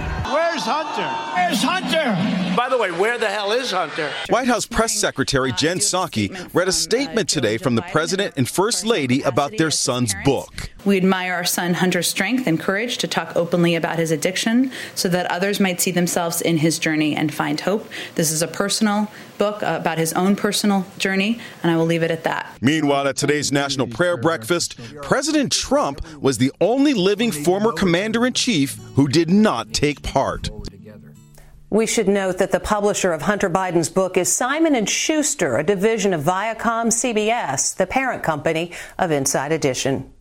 Where's 0.57 0.69
Hunter? 0.69 1.35
Where's 1.35 1.63
Hunter? 1.63 2.57
By 2.57 2.71
the 2.71 2.79
way, 2.79 2.91
where 2.91 3.19
the 3.19 3.29
hell 3.29 3.53
is 3.53 3.73
Hunter? 3.73 4.11
White 4.31 4.49
House 4.49 4.65
Press 4.65 4.95
Secretary 4.95 5.53
Jen 5.53 5.81
Psaki 5.81 6.33
read 6.55 6.67
a 6.67 6.73
statement 6.73 7.29
today 7.29 7.59
from 7.59 7.75
the 7.75 7.83
President 7.83 8.33
and 8.39 8.49
First 8.49 8.87
Lady 8.87 9.21
about 9.21 9.59
their 9.59 9.71
son's 9.71 10.15
book. 10.25 10.71
We 10.87 10.97
admire 10.97 11.35
our 11.35 11.45
son 11.45 11.75
Hunter's 11.75 12.07
strength 12.07 12.47
and 12.47 12.59
courage 12.59 12.97
to 12.99 13.09
talk 13.09 13.37
openly 13.37 13.75
about 13.75 13.99
his 13.99 14.11
addiction 14.11 14.73
so 14.95 15.11
that 15.11 15.27
others 15.27 15.61
might 15.61 15.81
see 15.81 15.91
themselves 15.91 16.41
in 16.41 16.57
his 16.59 16.79
journey 16.79 17.15
and 17.15 17.35
find 17.35 17.61
hope. 17.61 17.91
This 18.15 18.31
is 18.31 18.41
a 18.41 18.49
personal 18.49 19.11
book 19.37 19.61
about 19.63 19.99
his 19.99 20.13
own 20.15 20.37
personal 20.37 20.87
journey, 20.97 21.39
and 21.63 21.71
I 21.71 21.77
will 21.77 21.85
leave 21.85 22.03
it 22.03 22.11
at 22.11 22.25
that. 22.25 22.57
Meanwhile, 22.63 23.09
at 23.09 23.17
today's 23.17 23.53
National 23.53 23.87
Prayer 23.87 24.17
Breakfast, 24.17 24.79
President 25.03 25.53
Trump 25.53 26.01
was 26.19 26.39
the 26.39 26.53
only 26.61 26.95
living 26.95 27.31
former 27.33 27.73
commander 27.73 28.25
in 28.25 28.33
chief 28.33 28.77
who 28.95 29.09
did 29.09 29.29
not 29.29 29.75
take 29.75 30.03
part. 30.03 30.46
We 31.69 31.87
should 31.87 32.07
note 32.07 32.39
that 32.39 32.53
the 32.53 32.61
publisher 32.61 33.13
of 33.13 33.23
Hunter 33.23 33.51
Biden's 33.51 33.89
book 33.89 34.17
is 34.17 34.33
Simon 34.33 34.87
& 34.87 34.87
Schuster, 34.87 35.57
a 35.57 35.65
division 35.65 36.15
of 36.15 36.23
Viacom 36.23 36.87
CBS, 36.87 37.77
the 37.77 37.89
parent 37.89 38.23
company 38.23 38.71
of 38.99 39.11
Inside 39.11 39.51
Edition. 39.51 40.13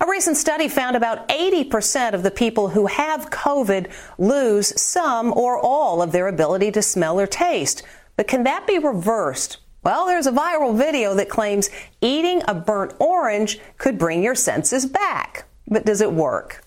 A 0.00 0.06
recent 0.06 0.36
study 0.36 0.68
found 0.68 0.94
about 0.94 1.26
80% 1.28 2.12
of 2.12 2.22
the 2.22 2.30
people 2.30 2.68
who 2.68 2.84
have 2.86 3.30
COVID 3.30 3.90
lose 4.18 4.78
some 4.80 5.32
or 5.32 5.58
all 5.58 6.02
of 6.02 6.12
their 6.12 6.28
ability 6.28 6.70
to 6.72 6.82
smell 6.82 7.18
or 7.18 7.26
taste. 7.26 7.82
But 8.16 8.28
can 8.28 8.44
that 8.44 8.66
be 8.66 8.78
reversed? 8.78 9.58
Well, 9.84 10.06
there's 10.06 10.26
a 10.26 10.32
viral 10.32 10.76
video 10.76 11.14
that 11.14 11.30
claims 11.30 11.70
eating 12.02 12.42
a 12.46 12.54
burnt 12.54 12.92
orange 12.98 13.58
could 13.78 13.98
bring 13.98 14.22
your 14.22 14.34
senses 14.34 14.84
back. 14.84 15.44
But 15.66 15.86
does 15.86 16.02
it 16.02 16.12
work? 16.12 16.63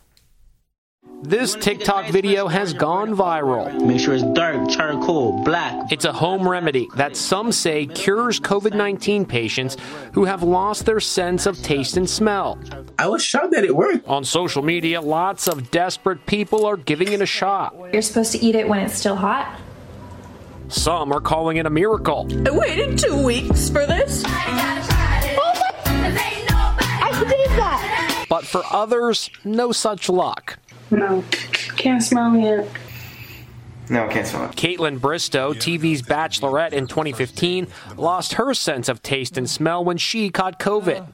This 1.24 1.56
TikTok 1.56 2.12
video 2.12 2.48
has 2.48 2.74
gone 2.74 3.16
viral. 3.16 3.82
Make 3.86 4.00
sure 4.00 4.14
it's 4.14 4.24
dark, 4.24 4.70
charcoal, 4.70 5.44
black. 5.44 5.92
It's 5.92 6.06
a 6.06 6.14
home 6.14 6.48
remedy 6.48 6.88
that 6.96 7.18
some 7.18 7.52
say 7.52 7.88
cures 7.88 8.40
COVID 8.40 8.76
19 8.76 9.26
patients 9.26 9.78
who 10.14 10.26
have 10.26 10.44
lost 10.44 10.86
their 10.86 11.00
sense 11.00 11.48
of 11.48 11.62
taste 11.64 11.98
and 11.98 12.08
smell. 12.08 12.60
I 13.00 13.08
was 13.08 13.24
shocked 13.24 13.52
that 13.54 13.64
it 13.64 13.76
worked. 13.76 14.08
On 14.08 14.24
social 14.24 14.62
media, 14.62 15.02
lots 15.02 15.48
of 15.48 15.72
desperate 15.72 16.24
people 16.28 16.66
are 16.66 16.78
giving 16.78 17.12
it 17.12 17.22
a 17.22 17.26
shot. 17.26 17.76
You're 17.92 18.04
supposed 18.04 18.32
to 18.34 18.40
eat 18.40 18.54
it 18.54 18.70
when 18.70 18.80
it's 18.80 18.94
still 18.94 19.16
hot. 19.16 19.60
Some 20.68 21.12
are 21.12 21.22
calling 21.22 21.58
it 21.58 21.66
a 21.66 21.72
miracle. 21.72 22.28
I 22.48 22.52
waited 22.52 23.00
two 23.00 23.24
weeks 23.24 23.70
for 23.70 23.88
this. 23.88 24.24
Oh 24.26 24.32
I 25.90 27.24
did 27.24 27.50
that. 27.58 28.26
But 28.30 28.46
for 28.46 28.62
others, 28.72 29.30
no 29.44 29.72
such 29.72 30.10
luck. 30.10 30.60
No, 30.92 31.24
can't 31.76 32.02
smell 32.04 32.36
yet. 32.36 32.68
No, 33.90 34.06
I 34.06 34.12
can't 34.12 34.28
smell 34.28 34.46
it. 34.46 34.52
Kaitlyn 34.52 35.00
Bristowe, 35.00 35.54
TV's 35.54 36.02
Bachelorette 36.02 36.74
in 36.74 36.88
2015, 36.88 37.68
lost 37.96 38.34
her 38.34 38.54
sense 38.54 38.90
of 38.90 39.02
taste 39.02 39.38
and 39.38 39.50
smell 39.50 39.84
when 39.84 39.98
she 39.98 40.30
caught 40.30 40.60
COVID. 40.60 41.06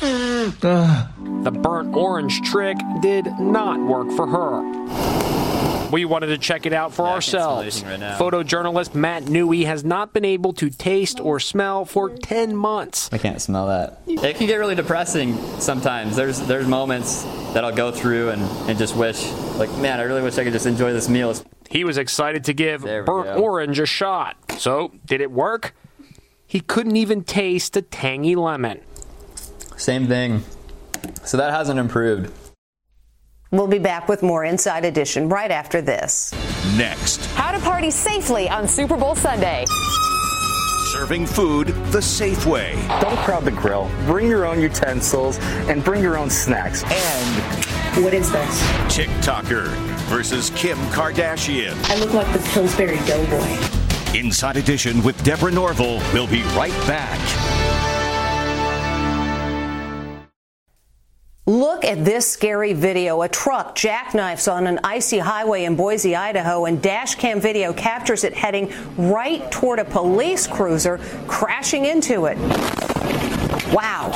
the 0.00 1.50
burnt 1.62 1.94
orange 1.94 2.40
trick 2.42 2.76
did 3.00 3.26
not 3.38 3.80
work 3.80 4.10
for 4.12 4.26
her. 4.26 5.90
We 5.90 6.04
wanted 6.04 6.28
to 6.28 6.38
check 6.38 6.66
it 6.66 6.72
out 6.72 6.94
for 6.94 7.06
ourselves. 7.06 7.82
right. 7.82 7.98
Photojournalist 8.00 8.94
Matt 8.94 9.24
Newey 9.24 9.66
has 9.66 9.84
not 9.84 10.12
been 10.12 10.24
able 10.24 10.52
to 10.54 10.70
taste 10.70 11.18
or 11.20 11.40
smell 11.40 11.84
for 11.84 12.10
10 12.10 12.54
months. 12.54 13.08
I 13.12 13.18
can't 13.18 13.42
smell 13.42 13.66
that. 13.66 14.00
It 14.06 14.36
can 14.36 14.46
get 14.46 14.56
really 14.56 14.76
depressing 14.76 15.36
sometimes. 15.58 16.14
There's 16.14 16.38
there's 16.40 16.68
moments 16.68 17.24
that 17.54 17.64
I'll 17.64 17.74
go 17.74 17.90
through 17.90 18.30
and, 18.30 18.42
and 18.68 18.78
just 18.78 18.96
wish, 18.96 19.30
like, 19.56 19.70
man, 19.78 20.00
I 20.00 20.04
really 20.04 20.22
wish 20.22 20.38
I 20.38 20.44
could 20.44 20.52
just 20.52 20.66
enjoy 20.66 20.92
this 20.92 21.08
meal. 21.08 21.34
He 21.68 21.84
was 21.84 21.98
excited 21.98 22.44
to 22.44 22.52
give 22.52 22.82
burnt 22.82 23.06
go. 23.06 23.42
orange 23.42 23.78
a 23.78 23.86
shot. 23.86 24.36
So, 24.58 24.92
did 25.04 25.20
it 25.20 25.30
work? 25.30 25.74
He 26.46 26.60
couldn't 26.60 26.96
even 26.96 27.22
taste 27.22 27.76
a 27.76 27.82
tangy 27.82 28.34
lemon. 28.34 28.80
Same 29.76 30.06
thing. 30.08 30.42
So 31.24 31.36
that 31.36 31.52
hasn't 31.52 31.78
improved. 31.78 32.32
We'll 33.52 33.66
be 33.66 33.78
back 33.78 34.08
with 34.08 34.22
more 34.22 34.44
Inside 34.44 34.84
Edition 34.84 35.28
right 35.28 35.50
after 35.50 35.80
this. 35.82 36.32
Next, 36.76 37.24
How 37.34 37.50
to 37.52 37.58
party 37.60 37.90
safely 37.90 38.48
on 38.48 38.68
Super 38.68 38.96
Bowl 38.96 39.14
Sunday. 39.14 39.64
Serving 40.90 41.24
food 41.24 41.68
the 41.92 42.02
safe 42.02 42.46
way. 42.46 42.74
Don't 43.00 43.16
crowd 43.18 43.44
the 43.44 43.50
grill. 43.52 43.88
Bring 44.06 44.26
your 44.26 44.44
own 44.44 44.60
utensils 44.60 45.38
and 45.68 45.84
bring 45.84 46.02
your 46.02 46.18
own 46.18 46.28
snacks. 46.28 46.82
And 46.82 48.04
what 48.04 48.12
is 48.12 48.30
this? 48.32 48.62
TikToker 48.88 49.68
versus 50.08 50.50
Kim 50.56 50.76
Kardashian. 50.88 51.76
I 51.88 51.94
look 52.00 52.12
like 52.12 52.32
the 52.32 52.40
Pillsbury 52.50 52.98
Doughboy. 53.06 54.18
Inside 54.18 54.56
Edition 54.56 55.00
with 55.04 55.22
Deborah 55.22 55.52
Norville. 55.52 56.02
We'll 56.12 56.26
be 56.26 56.42
right 56.56 56.72
back. 56.88 57.18
Look 61.50 61.84
at 61.84 62.04
this 62.04 62.30
scary 62.30 62.74
video. 62.74 63.22
A 63.22 63.28
truck 63.28 63.74
jackknifes 63.74 64.46
on 64.46 64.68
an 64.68 64.78
icy 64.84 65.18
highway 65.18 65.64
in 65.64 65.74
Boise, 65.74 66.14
Idaho, 66.14 66.66
and 66.66 66.80
dash 66.80 67.16
cam 67.16 67.40
video 67.40 67.72
captures 67.72 68.22
it 68.22 68.34
heading 68.34 68.72
right 68.96 69.50
toward 69.50 69.80
a 69.80 69.84
police 69.84 70.46
cruiser, 70.46 70.98
crashing 71.26 71.86
into 71.86 72.26
it. 72.26 72.38
Wow. 73.74 74.10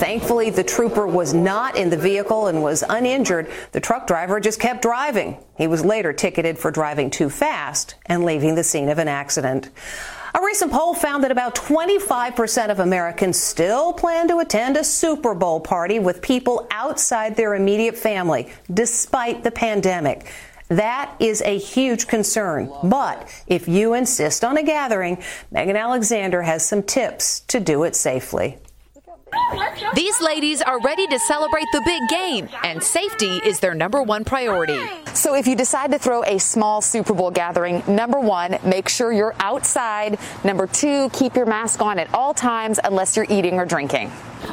Thankfully, 0.00 0.50
the 0.50 0.64
trooper 0.64 1.06
was 1.06 1.32
not 1.32 1.76
in 1.76 1.90
the 1.90 1.96
vehicle 1.96 2.48
and 2.48 2.60
was 2.60 2.82
uninjured. 2.88 3.48
The 3.70 3.80
truck 3.80 4.08
driver 4.08 4.40
just 4.40 4.58
kept 4.58 4.82
driving. 4.82 5.36
He 5.56 5.68
was 5.68 5.84
later 5.84 6.12
ticketed 6.12 6.58
for 6.58 6.72
driving 6.72 7.08
too 7.10 7.30
fast 7.30 7.94
and 8.06 8.24
leaving 8.24 8.56
the 8.56 8.64
scene 8.64 8.88
of 8.88 8.98
an 8.98 9.06
accident. 9.06 9.70
A 10.32 10.40
recent 10.44 10.70
poll 10.70 10.94
found 10.94 11.24
that 11.24 11.32
about 11.32 11.56
25% 11.56 12.70
of 12.70 12.78
Americans 12.78 13.36
still 13.36 13.92
plan 13.92 14.28
to 14.28 14.38
attend 14.38 14.76
a 14.76 14.84
Super 14.84 15.34
Bowl 15.34 15.58
party 15.58 15.98
with 15.98 16.22
people 16.22 16.68
outside 16.70 17.34
their 17.34 17.54
immediate 17.54 17.98
family, 17.98 18.48
despite 18.72 19.42
the 19.42 19.50
pandemic. 19.50 20.30
That 20.68 21.12
is 21.18 21.42
a 21.42 21.58
huge 21.58 22.06
concern. 22.06 22.70
But 22.84 23.28
if 23.48 23.66
you 23.66 23.94
insist 23.94 24.44
on 24.44 24.56
a 24.56 24.62
gathering, 24.62 25.20
Megan 25.50 25.76
Alexander 25.76 26.42
has 26.42 26.64
some 26.64 26.84
tips 26.84 27.40
to 27.48 27.58
do 27.58 27.82
it 27.82 27.96
safely. 27.96 28.58
These 29.94 30.20
ladies 30.20 30.62
are 30.62 30.80
ready 30.80 31.06
to 31.08 31.18
celebrate 31.18 31.66
the 31.72 31.82
big 31.84 32.08
game, 32.08 32.48
and 32.62 32.82
safety 32.82 33.40
is 33.44 33.60
their 33.60 33.74
number 33.74 34.02
one 34.02 34.24
priority. 34.24 34.80
So 35.14 35.34
if 35.34 35.46
you 35.46 35.56
decide 35.56 35.90
to 35.92 35.98
throw 35.98 36.22
a 36.24 36.38
small 36.38 36.80
Super 36.80 37.14
Bowl 37.14 37.30
gathering, 37.30 37.82
number 37.86 38.20
one, 38.20 38.58
make 38.64 38.88
sure 38.88 39.12
you're 39.12 39.34
outside. 39.40 40.18
Number 40.44 40.66
two, 40.66 41.10
keep 41.10 41.34
your 41.36 41.46
mask 41.46 41.80
on 41.80 41.98
at 41.98 42.12
all 42.14 42.34
times 42.34 42.78
unless 42.82 43.16
you're 43.16 43.26
eating 43.28 43.58
or 43.58 43.66
drinking. 43.66 44.10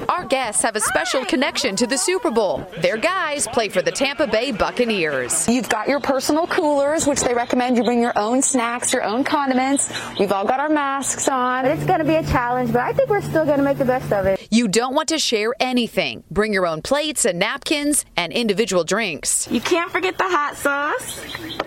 Our 0.09 0.25
guests 0.25 0.61
have 0.63 0.75
a 0.75 0.79
special 0.79 1.25
connection 1.25 1.75
to 1.77 1.87
the 1.87 1.97
Super 1.97 2.31
Bowl. 2.31 2.65
Their 2.81 2.97
guys 2.97 3.47
play 3.47 3.69
for 3.69 3.81
the 3.81 3.91
Tampa 3.91 4.27
Bay 4.27 4.51
Buccaneers. 4.51 5.47
You've 5.47 5.69
got 5.69 5.87
your 5.87 5.99
personal 5.99 6.47
coolers, 6.47 7.05
which 7.07 7.21
they 7.21 7.33
recommend 7.33 7.77
you 7.77 7.83
bring 7.83 8.01
your 8.01 8.17
own 8.17 8.41
snacks, 8.41 8.93
your 8.93 9.03
own 9.03 9.23
condiments. 9.23 9.91
We've 10.19 10.31
all 10.31 10.45
got 10.45 10.59
our 10.59 10.69
masks 10.69 11.27
on. 11.27 11.65
It's 11.65 11.83
going 11.85 11.99
to 11.99 12.05
be 12.05 12.15
a 12.15 12.23
challenge, 12.23 12.71
but 12.71 12.81
I 12.81 12.93
think 12.93 13.09
we're 13.09 13.21
still 13.21 13.45
going 13.45 13.57
to 13.57 13.63
make 13.63 13.77
the 13.77 13.85
best 13.85 14.11
of 14.11 14.25
it. 14.25 14.47
You 14.51 14.67
don't 14.67 14.93
want 14.93 15.09
to 15.09 15.19
share 15.19 15.53
anything. 15.59 16.23
Bring 16.31 16.53
your 16.53 16.65
own 16.65 16.81
plates 16.81 17.25
and 17.25 17.39
napkins 17.39 18.05
and 18.15 18.31
individual 18.33 18.83
drinks. 18.83 19.47
You 19.51 19.61
can't 19.61 19.91
forget 19.91 20.17
the 20.17 20.23
hot 20.23 20.55
sauce. 20.55 21.21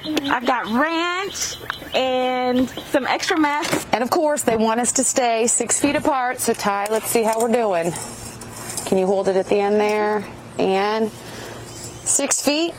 I've 0.05 0.47
got 0.47 0.67
ranch 0.67 1.57
and 1.95 2.69
some 2.69 3.07
extra 3.07 3.39
mess. 3.39 3.87
And 3.93 4.03
of 4.03 4.11
course, 4.11 4.43
they 4.43 4.57
want 4.57 4.81
us 4.81 4.93
to 4.93 5.05
stay 5.05 5.47
six 5.47 5.81
feet 5.81 5.97
apart. 5.97 6.41
So, 6.41 6.55
Ty, 6.55 6.89
let's 6.91 7.11
see 7.11 7.23
how 7.23 7.41
we're 7.41 7.53
doing. 7.53 7.93
Can 8.87 8.99
you 8.99 9.07
hold 9.07 9.29
it 9.29 9.37
at 9.37 9.47
the 9.47 9.57
end 9.57 9.77
there? 9.81 10.25
And 10.59 11.11
six 12.05 12.41
feet. 12.41 12.75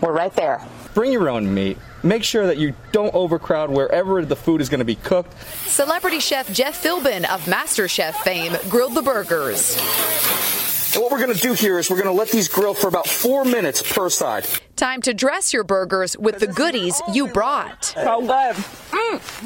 We're 0.00 0.12
right 0.12 0.34
there. 0.34 0.60
Bring 0.94 1.12
your 1.12 1.28
own 1.28 1.52
meat. 1.52 1.78
Make 2.02 2.22
sure 2.22 2.46
that 2.46 2.58
you 2.58 2.74
don't 2.92 3.12
overcrowd 3.14 3.70
wherever 3.70 4.24
the 4.24 4.36
food 4.36 4.60
is 4.60 4.68
going 4.68 4.78
to 4.78 4.84
be 4.84 4.94
cooked. 4.94 5.34
Celebrity 5.66 6.20
chef 6.20 6.52
Jeff 6.52 6.80
Philbin 6.82 7.24
of 7.28 7.44
MasterChef 7.46 8.14
fame 8.22 8.56
grilled 8.68 8.94
the 8.94 9.02
burgers. 9.02 9.76
And 10.94 11.02
what 11.02 11.12
we're 11.12 11.20
going 11.20 11.34
to 11.34 11.42
do 11.42 11.52
here 11.52 11.78
is 11.78 11.90
we're 11.90 11.96
going 11.96 12.06
to 12.06 12.18
let 12.18 12.30
these 12.30 12.48
grill 12.48 12.72
for 12.72 12.86
about 12.88 13.06
four 13.06 13.44
minutes 13.44 13.82
per 13.82 14.08
side. 14.08 14.46
Time 14.76 15.02
to 15.02 15.12
dress 15.12 15.52
your 15.52 15.64
burgers 15.64 16.16
with 16.16 16.38
the 16.38 16.46
goodies 16.46 17.02
you 17.12 17.28
brought. 17.28 17.86
So 17.86 18.20
good. 18.20 18.56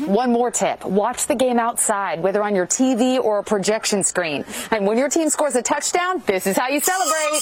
One 0.07 0.33
more 0.33 0.51
tip. 0.51 0.85
Watch 0.85 1.27
the 1.27 1.35
game 1.35 1.59
outside, 1.59 2.23
whether 2.23 2.43
on 2.43 2.55
your 2.55 2.67
TV 2.67 3.19
or 3.19 3.39
a 3.39 3.45
projection 3.45 4.05
screen. 4.05 4.45
And 4.71 4.87
when 4.87 4.99
your 4.99 5.09
team 5.09 5.29
scores 5.31 5.55
a 5.57 5.63
touchdown, 5.63 6.23
this 6.27 6.47
is 6.47 6.57
how 6.57 6.69
you 6.69 6.81
celebrate. 6.81 7.41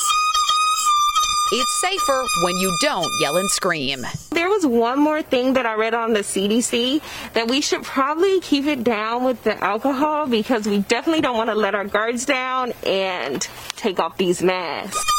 It's 1.51 1.81
safer 1.81 2.25
when 2.45 2.57
you 2.57 2.77
don't 2.83 3.11
yell 3.21 3.39
and 3.39 3.51
scream. 3.51 4.05
There 4.31 4.51
was 4.51 4.67
one 4.67 5.01
more 5.01 5.23
thing 5.23 5.55
that 5.55 5.65
I 5.65 5.75
read 5.77 5.95
on 5.95 6.13
the 6.13 6.21
CDC 6.21 7.01
that 7.33 7.49
we 7.49 7.63
should 7.63 7.85
probably 7.85 8.41
keep 8.41 8.67
it 8.67 8.85
down 8.85 9.25
with 9.25 9.43
the 9.45 9.57
alcohol 9.65 10.27
because 10.27 10.67
we 10.67 10.81
definitely 10.81 11.23
don't 11.23 11.37
want 11.37 11.49
to 11.49 11.55
let 11.55 11.75
our 11.75 11.85
guards 11.85 12.27
down 12.27 12.73
and 12.85 13.41
take 13.77 13.99
off 13.99 14.19
these 14.19 14.43
masks. 14.43 15.18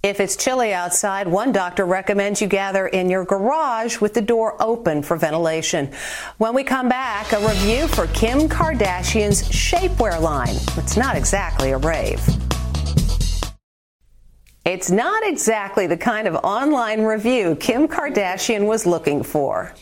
If 0.00 0.20
it's 0.20 0.36
chilly 0.36 0.72
outside, 0.72 1.26
one 1.26 1.50
doctor 1.50 1.84
recommends 1.84 2.40
you 2.40 2.46
gather 2.46 2.86
in 2.86 3.10
your 3.10 3.24
garage 3.24 4.00
with 4.00 4.14
the 4.14 4.20
door 4.20 4.54
open 4.62 5.02
for 5.02 5.16
ventilation. 5.16 5.90
When 6.36 6.54
we 6.54 6.62
come 6.62 6.88
back, 6.88 7.32
a 7.32 7.40
review 7.40 7.88
for 7.88 8.06
Kim 8.08 8.48
Kardashian's 8.48 9.42
shapewear 9.48 10.20
line. 10.20 10.54
It's 10.76 10.96
not 10.96 11.16
exactly 11.16 11.72
a 11.72 11.78
rave. 11.78 12.47
It's 14.68 14.90
not 14.90 15.26
exactly 15.26 15.86
the 15.86 15.96
kind 15.96 16.28
of 16.28 16.34
online 16.44 17.00
review 17.00 17.56
Kim 17.56 17.88
Kardashian 17.88 18.66
was 18.66 18.84
looking 18.84 19.22
for. 19.22 19.72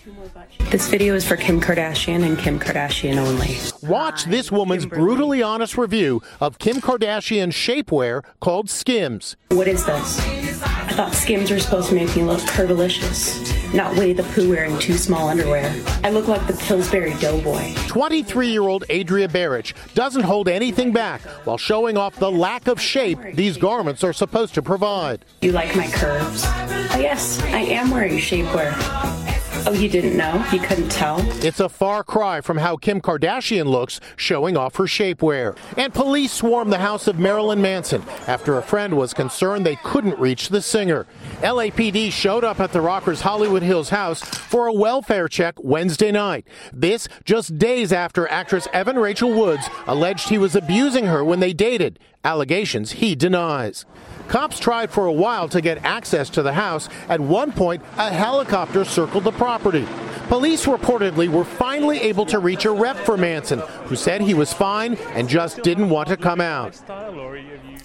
This 0.71 0.89
video 0.89 1.17
is 1.17 1.27
for 1.27 1.35
Kim 1.35 1.61
Kardashian 1.61 2.25
and 2.25 2.39
Kim 2.39 2.61
Kardashian 2.61 3.17
only. 3.17 3.57
Watch 3.83 4.27
this 4.27 4.53
woman's 4.53 4.87
brutally 4.87 5.43
honest 5.43 5.77
review 5.77 6.23
of 6.39 6.61
Kim 6.61 6.77
Kardashian's 6.77 7.57
shapewear 7.57 8.23
called 8.39 8.71
Skims. 8.71 9.35
What 9.49 9.67
is 9.67 9.85
this? 9.85 10.21
I 10.63 10.93
thought 10.93 11.15
Skims 11.15 11.51
were 11.51 11.59
supposed 11.59 11.89
to 11.89 11.97
make 11.97 12.15
me 12.15 12.23
look 12.23 12.39
curvilicious, 12.43 13.66
not 13.75 13.97
Winnie 13.97 14.13
the 14.13 14.23
Pooh 14.23 14.51
wearing 14.51 14.79
too 14.79 14.95
small 14.95 15.29
underwear. 15.29 15.75
I 16.05 16.11
look 16.11 16.29
like 16.29 16.47
the 16.47 16.55
Pillsbury 16.55 17.15
Doughboy. 17.15 17.75
23 17.89 18.49
year 18.49 18.63
old 18.63 18.85
Adria 18.91 19.29
Barich 19.29 19.73
doesn't 19.95 20.23
hold 20.23 20.49
anything 20.49 20.93
back 20.93 21.21
while 21.45 21.59
showing 21.59 21.97
off 21.97 22.17
the 22.17 22.31
lack 22.31 22.67
of 22.69 22.81
shape 22.81 23.19
these 23.35 23.57
garments 23.57 24.05
are 24.05 24.13
supposed 24.13 24.55
to 24.55 24.63
provide. 24.63 25.25
You 25.41 25.53
like 25.53 25.75
my 25.77 25.87
curves? 25.89 26.43
Oh, 26.45 26.99
yes, 26.99 27.41
I 27.43 27.59
am 27.59 27.91
wearing 27.91 28.19
shapewear. 28.19 29.26
Oh, 29.69 29.73
you 29.73 29.89
didn't 29.89 30.17
know? 30.17 30.47
You 30.53 30.61
couldn't 30.61 30.91
tell? 30.91 31.19
It's 31.45 31.59
a 31.59 31.69
far 31.69 32.05
cry 32.05 32.41
from 32.41 32.57
how 32.57 32.77
Kim 32.77 33.01
Kardashian 33.01 33.65
looks, 33.65 33.99
showing 34.15 34.57
off 34.57 34.77
her 34.77 34.85
shapewear. 34.85 35.59
And 35.77 35.93
police 35.93 36.31
swarmed 36.33 36.73
the 36.73 36.79
house 36.79 37.09
of 37.09 37.19
Marilyn 37.19 37.61
Manson 37.61 38.05
after 38.29 38.57
a 38.59 38.63
friend 38.63 38.97
was 38.97 39.13
concerned 39.13 39.67
they 39.67 39.75
couldn't 39.75 40.21
reach 40.21 40.51
the 40.51 40.63
singer. 40.63 41.05
LAPD 41.41 42.13
showed 42.13 42.45
up 42.45 42.61
at 42.61 42.71
the 42.73 42.81
rocker's 42.81 43.23
Hollywood 43.23 43.65
Hills 43.65 43.89
house 43.89 44.21
for 44.23 44.69
a 44.69 44.73
welfare 44.73 45.27
check 45.27 45.57
Wednesday 45.59 46.13
night. 46.13 46.47
This 46.73 47.09
just 47.25 47.59
days 47.59 47.93
after 47.93 48.29
actress 48.29 48.69
Evan 48.73 49.01
Rachel 49.01 49.33
Woods 49.33 49.69
alleged 49.89 50.29
he 50.29 50.39
was 50.39 50.55
abusing 50.55 51.07
her 51.07 51.25
when 51.25 51.41
they 51.41 51.53
dated, 51.53 51.99
allegations 52.27 52.93
he 52.93 53.15
denies. 53.15 53.87
Cops 54.29 54.59
tried 54.59 54.91
for 54.91 55.07
a 55.07 55.13
while 55.13 55.49
to 55.49 55.61
get 55.61 55.85
access 55.85 56.29
to 56.31 56.43
the 56.43 56.53
house. 56.53 56.89
At 57.09 57.21
one 57.21 57.53
point, 57.53 57.83
a 57.97 58.11
helicopter 58.11 58.85
circled 58.85 59.23
the 59.23 59.31
property. 59.31 59.87
Police 60.29 60.67
reportedly 60.67 61.29
were 61.29 61.45
finally 61.45 62.01
able 62.01 62.27
to 62.27 62.41
reach 62.41 62.65
a 62.65 62.73
rep 62.73 62.97
for 62.97 63.17
Manson, 63.17 63.61
who 63.85 63.95
said 63.95 64.21
he 64.21 64.35
was 64.35 64.53
fine 64.53 64.95
and 65.15 65.29
just 65.29 65.63
didn't 65.63 65.89
want 65.89 66.09
to 66.09 66.17
come 66.17 66.41
out. 66.41 66.77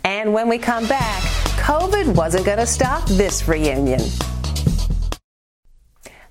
And 0.04 0.34
when 0.34 0.50
we 0.50 0.58
come 0.58 0.88
back, 0.88 1.22
COVID 1.62 2.16
wasn't 2.16 2.48
going 2.48 2.58
to 2.58 2.66
stop 2.66 3.08
this 3.08 3.48
reunion. 3.48 4.02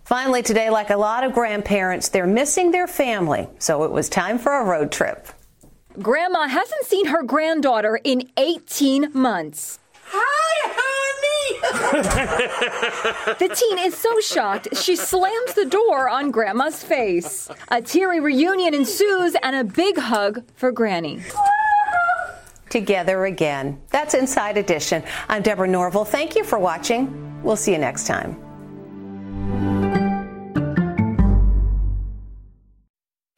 Finally, 0.02 0.42
today, 0.42 0.70
like 0.70 0.90
a 0.90 0.96
lot 0.96 1.22
of 1.22 1.32
grandparents, 1.32 2.08
they're 2.08 2.26
missing 2.26 2.72
their 2.72 2.88
family, 2.88 3.48
so 3.60 3.84
it 3.84 3.92
was 3.92 4.08
time 4.08 4.40
for 4.40 4.52
a 4.58 4.64
road 4.64 4.90
trip. 4.90 5.28
Grandma 5.98 6.46
hasn't 6.46 6.84
seen 6.84 7.06
her 7.06 7.22
granddaughter 7.22 7.98
in 8.04 8.30
18 8.36 9.10
months. 9.12 9.80
Hi, 10.04 10.72
honey! 10.76 11.58
the 13.38 13.54
teen 13.54 13.78
is 13.78 13.96
so 13.96 14.20
shocked, 14.20 14.76
she 14.76 14.94
slams 14.94 15.54
the 15.54 15.66
door 15.66 16.08
on 16.08 16.30
Grandma's 16.30 16.82
face. 16.82 17.50
A 17.68 17.82
teary 17.82 18.20
reunion 18.20 18.72
ensues 18.72 19.34
and 19.42 19.56
a 19.56 19.64
big 19.64 19.98
hug 19.98 20.44
for 20.54 20.70
Granny. 20.70 21.22
Together 22.68 23.24
again. 23.24 23.80
That's 23.90 24.14
Inside 24.14 24.56
Edition. 24.56 25.02
I'm 25.28 25.42
Deborah 25.42 25.66
Norville. 25.66 26.04
Thank 26.04 26.36
you 26.36 26.44
for 26.44 26.58
watching. 26.58 27.42
We'll 27.42 27.56
see 27.56 27.72
you 27.72 27.78
next 27.78 28.06
time. 28.06 28.49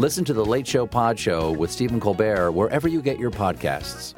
Listen 0.00 0.24
to 0.26 0.32
the 0.32 0.44
Late 0.44 0.64
Show 0.64 0.86
Pod 0.86 1.18
Show 1.18 1.50
with 1.50 1.72
Stephen 1.72 1.98
Colbert 1.98 2.52
wherever 2.52 2.86
you 2.86 3.02
get 3.02 3.18
your 3.18 3.32
podcasts. 3.32 4.14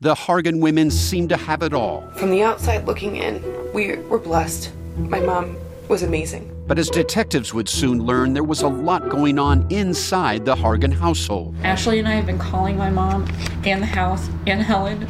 The 0.00 0.14
Hargan 0.14 0.60
women 0.60 0.90
seem 0.90 1.26
to 1.28 1.36
have 1.38 1.62
it 1.62 1.72
all. 1.72 2.06
From 2.16 2.28
the 2.30 2.42
outside 2.42 2.84
looking 2.84 3.16
in, 3.16 3.42
we 3.72 3.96
were 3.96 4.18
blessed. 4.18 4.70
My 4.98 5.18
mom 5.18 5.56
was 5.88 6.02
amazing. 6.02 6.50
But 6.66 6.78
as 6.78 6.90
detectives 6.90 7.54
would 7.54 7.70
soon 7.70 8.04
learn, 8.04 8.34
there 8.34 8.44
was 8.44 8.60
a 8.60 8.68
lot 8.68 9.08
going 9.08 9.38
on 9.38 9.66
inside 9.70 10.44
the 10.44 10.54
Hargan 10.54 10.92
household. 10.92 11.54
Ashley 11.62 12.00
and 12.00 12.06
I 12.06 12.12
have 12.12 12.26
been 12.26 12.38
calling 12.38 12.76
my 12.76 12.90
mom 12.90 13.26
and 13.64 13.80
the 13.80 13.86
house 13.86 14.28
and 14.46 14.60
Helen. 14.60 15.08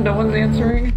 No 0.00 0.14
one's 0.14 0.34
answering. 0.34 0.96